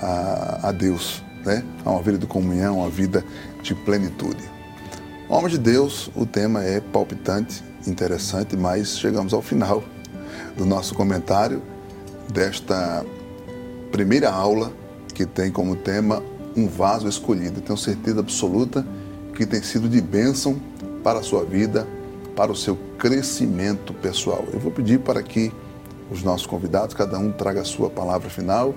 a, 0.00 0.68
a 0.68 0.72
Deus, 0.72 1.22
né? 1.44 1.64
A 1.84 1.90
uma 1.90 2.02
vida 2.02 2.18
de 2.18 2.26
comunhão, 2.26 2.78
uma 2.78 2.90
vida 2.90 3.24
de 3.62 3.74
plenitude. 3.74 4.42
Homem 5.28 5.50
de 5.50 5.58
Deus, 5.58 6.10
o 6.14 6.24
tema 6.24 6.62
é 6.62 6.80
palpitante, 6.80 7.62
interessante, 7.86 8.56
mas 8.56 8.98
chegamos 8.98 9.32
ao 9.32 9.42
final 9.42 9.82
do 10.56 10.64
nosso 10.64 10.94
comentário 10.94 11.62
desta 12.32 13.04
primeira 13.90 14.30
aula 14.30 14.72
que 15.14 15.26
tem 15.26 15.50
como 15.50 15.74
tema 15.74 16.22
um 16.56 16.66
vaso 16.66 17.08
escolhido. 17.08 17.60
Tenho 17.60 17.76
certeza 17.76 18.20
absoluta 18.20 18.86
que 19.34 19.44
tem 19.44 19.62
sido 19.62 19.88
de 19.88 20.00
bênção 20.00 20.58
para 21.02 21.18
a 21.18 21.22
sua 21.22 21.44
vida, 21.44 21.86
para 22.34 22.50
o 22.50 22.56
seu 22.56 22.76
crescimento 22.98 23.92
pessoal. 23.94 24.44
Eu 24.52 24.58
vou 24.58 24.72
pedir 24.72 25.00
para 25.00 25.22
que 25.22 25.52
os 26.10 26.22
nossos 26.22 26.46
convidados, 26.46 26.94
cada 26.94 27.18
um 27.18 27.30
traga 27.32 27.60
a 27.60 27.64
sua 27.64 27.90
palavra 27.90 28.30
final. 28.30 28.74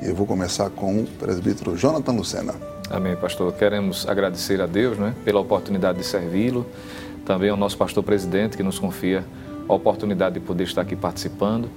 E 0.00 0.06
eu 0.06 0.14
vou 0.14 0.26
começar 0.26 0.70
com 0.70 1.00
o 1.00 1.06
presbítero 1.06 1.76
Jonathan 1.76 2.12
Lucena. 2.12 2.54
Amém, 2.90 3.16
pastor. 3.16 3.52
Queremos 3.52 4.08
agradecer 4.08 4.60
a 4.60 4.66
Deus 4.66 4.96
né, 4.96 5.14
pela 5.24 5.40
oportunidade 5.40 5.98
de 5.98 6.04
servi-lo, 6.04 6.66
também 7.26 7.50
ao 7.50 7.56
nosso 7.56 7.76
pastor 7.76 8.02
presidente 8.02 8.56
que 8.56 8.62
nos 8.62 8.78
confia 8.78 9.24
a 9.68 9.74
oportunidade 9.74 10.34
de 10.34 10.40
poder 10.40 10.64
estar 10.64 10.82
aqui 10.82 10.96
participando, 10.96 11.68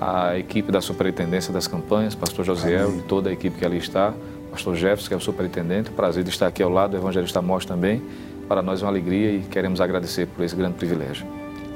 a 0.00 0.38
equipe 0.38 0.72
da 0.72 0.80
Superintendência 0.80 1.52
das 1.52 1.66
Campanhas, 1.66 2.14
pastor 2.14 2.44
Josiel 2.44 2.88
Amém. 2.88 3.00
e 3.00 3.02
toda 3.02 3.28
a 3.28 3.32
equipe 3.32 3.58
que 3.58 3.64
ali 3.64 3.78
está, 3.78 4.14
pastor 4.54 4.76
Jefferson, 4.76 5.08
que 5.08 5.14
é 5.14 5.16
o 5.16 5.20
superintendente. 5.20 5.90
Prazer 5.90 6.22
de 6.22 6.30
estar 6.30 6.46
aqui 6.46 6.62
ao 6.62 6.70
lado 6.70 6.92
do 6.92 6.96
evangelista 6.96 7.42
Mós 7.42 7.64
também. 7.64 8.00
Para 8.48 8.62
nós 8.62 8.80
é 8.80 8.84
uma 8.84 8.90
alegria 8.90 9.32
e 9.32 9.40
queremos 9.40 9.80
agradecer 9.80 10.28
por 10.28 10.44
esse 10.44 10.54
grande 10.54 10.74
privilégio. 10.74 11.26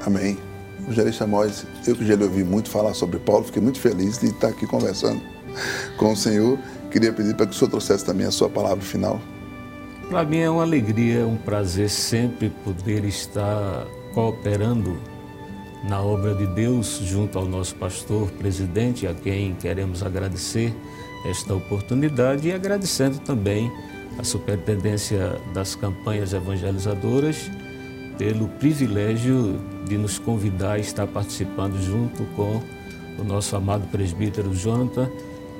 Amém. 0.05 0.37
Evangelista 0.79 1.27
Mós, 1.27 1.65
eu 1.85 1.93
que 1.93 2.05
já 2.05 2.15
lhe 2.15 2.23
ouvi 2.23 2.43
muito 2.43 2.69
falar 2.69 2.93
sobre 2.93 3.19
Paulo, 3.19 3.43
fiquei 3.43 3.61
muito 3.61 3.79
feliz 3.79 4.17
de 4.19 4.27
estar 4.27 4.47
aqui 4.47 4.65
conversando 4.65 5.21
com 5.97 6.13
o 6.13 6.15
Senhor. 6.15 6.57
Queria 6.89 7.11
pedir 7.11 7.35
para 7.35 7.47
que 7.47 7.51
o 7.51 7.55
Senhor 7.55 7.69
trouxesse 7.69 8.05
também 8.05 8.25
a 8.25 8.31
sua 8.31 8.49
palavra 8.49 8.81
final. 8.81 9.19
Para 10.09 10.23
mim 10.23 10.37
é 10.37 10.49
uma 10.49 10.63
alegria, 10.63 11.27
um 11.27 11.35
prazer 11.35 11.89
sempre 11.89 12.49
poder 12.63 13.03
estar 13.03 13.85
cooperando 14.13 14.97
na 15.83 16.01
obra 16.01 16.33
de 16.33 16.47
Deus 16.47 17.01
junto 17.03 17.37
ao 17.37 17.45
nosso 17.45 17.75
pastor, 17.75 18.31
presidente, 18.31 19.05
a 19.05 19.13
quem 19.13 19.53
queremos 19.53 20.01
agradecer 20.01 20.73
esta 21.25 21.53
oportunidade 21.53 22.47
e 22.47 22.53
agradecendo 22.53 23.19
também 23.19 23.71
a 24.17 24.23
Superintendência 24.23 25.39
das 25.53 25.75
Campanhas 25.75 26.33
Evangelizadoras 26.33 27.49
pelo 28.17 28.47
privilégio 28.47 29.59
de 29.87 29.97
nos 29.97 30.19
convidar 30.19 30.73
a 30.73 30.79
estar 30.79 31.07
participando 31.07 31.81
junto 31.81 32.23
com 32.35 32.61
o 33.17 33.23
nosso 33.23 33.55
amado 33.55 33.87
presbítero 33.87 34.53
Jonathan 34.53 35.09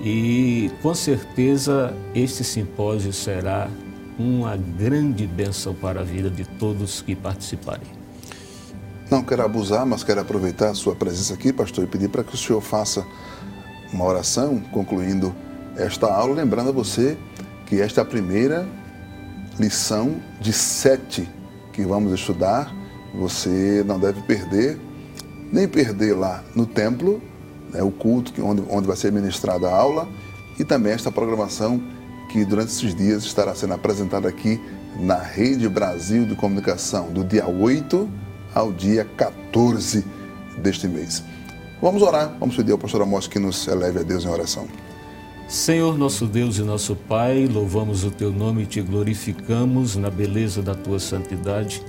e 0.01 0.71
com 0.81 0.93
certeza 0.93 1.93
este 2.13 2.43
simpósio 2.43 3.11
será 3.11 3.69
uma 4.17 4.57
grande 4.57 5.25
bênção 5.25 5.73
para 5.73 6.01
a 6.01 6.03
vida 6.03 6.29
de 6.29 6.45
todos 6.45 7.01
que 7.01 7.15
participarem. 7.15 7.87
Não 9.09 9.23
quero 9.23 9.43
abusar, 9.43 9.85
mas 9.85 10.03
quero 10.03 10.21
aproveitar 10.21 10.69
a 10.69 10.73
sua 10.75 10.95
presença 10.95 11.33
aqui, 11.33 11.51
pastor, 11.51 11.85
e 11.85 11.87
pedir 11.87 12.09
para 12.09 12.23
que 12.23 12.35
o 12.35 12.37
senhor 12.37 12.61
faça 12.61 13.05
uma 13.91 14.05
oração 14.05 14.59
concluindo 14.71 15.33
esta 15.79 16.07
aula, 16.13 16.35
lembrando 16.35 16.69
a 16.69 16.73
você 16.73 17.17
que 17.65 17.79
esta 17.79 18.01
é 18.01 18.03
a 18.03 18.05
primeira 18.05 18.67
lição 19.57 20.15
de 20.39 20.51
sete 20.51 21.29
que 21.73 21.83
vamos 21.83 22.13
estudar. 22.13 22.73
Você 23.15 23.83
não 23.85 23.99
deve 23.99 24.21
perder, 24.21 24.79
nem 25.51 25.67
perder 25.67 26.15
lá 26.15 26.43
no 26.55 26.65
templo, 26.65 27.21
né, 27.73 27.81
o 27.81 27.91
culto 27.91 28.33
onde, 28.45 28.63
onde 28.69 28.87
vai 28.87 28.95
ser 28.95 29.11
ministrada 29.11 29.67
a 29.67 29.75
aula, 29.75 30.07
e 30.59 30.63
também 30.63 30.93
esta 30.93 31.11
programação 31.11 31.81
que 32.31 32.45
durante 32.45 32.71
esses 32.71 32.93
dias 32.93 33.23
estará 33.23 33.55
sendo 33.55 33.73
apresentada 33.73 34.27
aqui 34.27 34.61
na 34.99 35.17
Rede 35.17 35.67
Brasil 35.67 36.25
de 36.25 36.35
Comunicação, 36.35 37.11
do 37.11 37.23
dia 37.23 37.47
8 37.47 38.09
ao 38.53 38.71
dia 38.71 39.05
14 39.17 40.05
deste 40.57 40.87
mês. 40.87 41.23
Vamos 41.81 42.01
orar, 42.01 42.35
vamos 42.39 42.55
pedir 42.55 42.73
ao 42.73 42.77
pastor 42.77 43.01
Amós 43.01 43.27
que 43.27 43.39
nos 43.39 43.67
eleve 43.67 43.99
a 43.99 44.03
Deus 44.03 44.25
em 44.25 44.27
oração. 44.27 44.67
Senhor 45.49 45.97
nosso 45.97 46.27
Deus 46.27 46.59
e 46.59 46.61
nosso 46.61 46.95
Pai, 46.95 47.47
louvamos 47.47 48.03
o 48.03 48.11
teu 48.11 48.31
nome 48.31 48.61
e 48.61 48.65
te 48.67 48.81
glorificamos 48.81 49.95
na 49.95 50.07
beleza 50.07 50.61
da 50.61 50.75
tua 50.75 50.99
santidade 50.99 51.81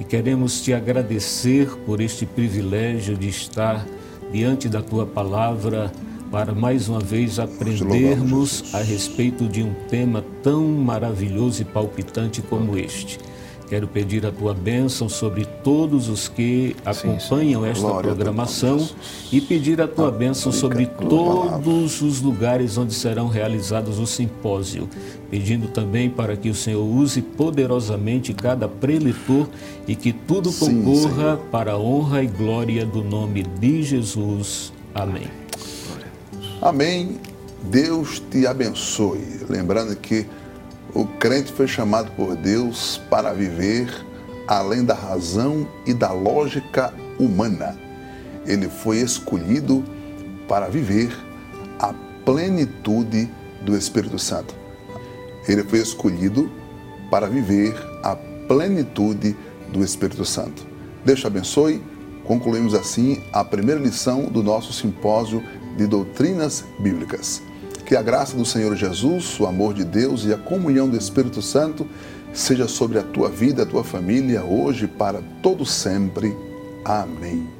e 0.00 0.02
queremos 0.02 0.60
te 0.60 0.74
agradecer 0.74 1.68
por 1.86 2.00
este 2.00 2.26
privilégio 2.26 3.16
de 3.16 3.28
estar 3.28 3.86
diante 4.32 4.68
da 4.68 4.82
tua 4.82 5.06
palavra 5.06 5.92
para 6.32 6.52
mais 6.52 6.88
uma 6.88 6.98
vez 6.98 7.38
aprendermos 7.38 8.74
a 8.74 8.78
respeito 8.78 9.46
de 9.48 9.62
um 9.62 9.72
tema 9.88 10.24
tão 10.42 10.66
maravilhoso 10.66 11.62
e 11.62 11.64
palpitante 11.64 12.42
como 12.42 12.76
este. 12.76 13.20
Quero 13.68 13.88
pedir 13.88 14.24
a 14.24 14.30
tua 14.30 14.54
bênção 14.54 15.08
sobre 15.08 15.44
todos 15.44 16.08
os 16.08 16.28
que 16.28 16.76
acompanham 16.84 17.62
sim, 17.62 17.66
sim. 17.66 17.70
esta 17.70 17.80
Glória 17.82 18.14
programação 18.14 18.88
e 19.32 19.40
pedir 19.40 19.80
a 19.80 19.88
tua 19.88 20.10
bênção 20.10 20.52
sobre 20.52 20.86
todos 20.86 22.00
os 22.00 22.20
lugares 22.20 22.78
onde 22.78 22.94
serão 22.94 23.26
realizados 23.26 23.98
o 23.98 24.06
simpósio, 24.06 24.88
pedindo 25.28 25.66
também 25.66 26.08
para 26.08 26.36
que 26.36 26.48
o 26.48 26.54
Senhor 26.54 26.84
use 26.84 27.20
poderosamente 27.20 28.32
cada 28.32 28.68
preletor 28.68 29.48
e 29.88 29.96
que 29.96 30.12
tudo 30.12 30.52
concorra 30.52 31.36
sim, 31.36 31.42
para 31.50 31.72
a 31.72 31.78
honra 31.78 32.22
e 32.22 32.28
glória 32.28 32.86
do 32.86 33.02
nome 33.02 33.42
de 33.42 33.82
Jesus. 33.82 34.72
Amém. 34.94 35.26
Amém. 36.62 37.18
Deus 37.64 38.22
te 38.30 38.46
abençoe. 38.46 39.40
Lembrando 39.48 39.96
que 39.96 40.24
o 40.96 41.04
crente 41.04 41.52
foi 41.52 41.68
chamado 41.68 42.10
por 42.12 42.34
Deus 42.34 42.98
para 43.10 43.34
viver 43.34 43.86
além 44.48 44.82
da 44.82 44.94
razão 44.94 45.68
e 45.84 45.92
da 45.92 46.10
lógica 46.10 46.90
humana. 47.18 47.76
Ele 48.46 48.66
foi 48.66 49.00
escolhido 49.00 49.84
para 50.48 50.68
viver 50.68 51.14
a 51.78 51.92
plenitude 52.24 53.28
do 53.60 53.76
Espírito 53.76 54.18
Santo. 54.18 54.54
Ele 55.46 55.62
foi 55.64 55.80
escolhido 55.80 56.50
para 57.10 57.28
viver 57.28 57.74
a 58.02 58.16
plenitude 58.48 59.36
do 59.70 59.84
Espírito 59.84 60.24
Santo. 60.24 60.66
Deus 61.04 61.20
te 61.20 61.26
abençoe. 61.26 61.82
Concluímos 62.24 62.72
assim 62.72 63.22
a 63.34 63.44
primeira 63.44 63.80
lição 63.80 64.30
do 64.30 64.42
nosso 64.42 64.72
simpósio 64.72 65.42
de 65.76 65.86
doutrinas 65.86 66.64
bíblicas. 66.80 67.42
Que 67.86 67.94
a 67.94 68.02
graça 68.02 68.36
do 68.36 68.44
Senhor 68.44 68.74
Jesus, 68.74 69.38
o 69.38 69.46
amor 69.46 69.72
de 69.72 69.84
Deus 69.84 70.24
e 70.24 70.32
a 70.32 70.36
comunhão 70.36 70.88
do 70.88 70.96
Espírito 70.96 71.40
Santo 71.40 71.86
seja 72.32 72.66
sobre 72.66 72.98
a 72.98 73.02
tua 73.02 73.30
vida, 73.30 73.62
a 73.62 73.66
tua 73.66 73.84
família, 73.84 74.42
hoje 74.42 74.88
para 74.88 75.22
todo 75.40 75.64
sempre. 75.64 76.36
Amém. 76.84 77.55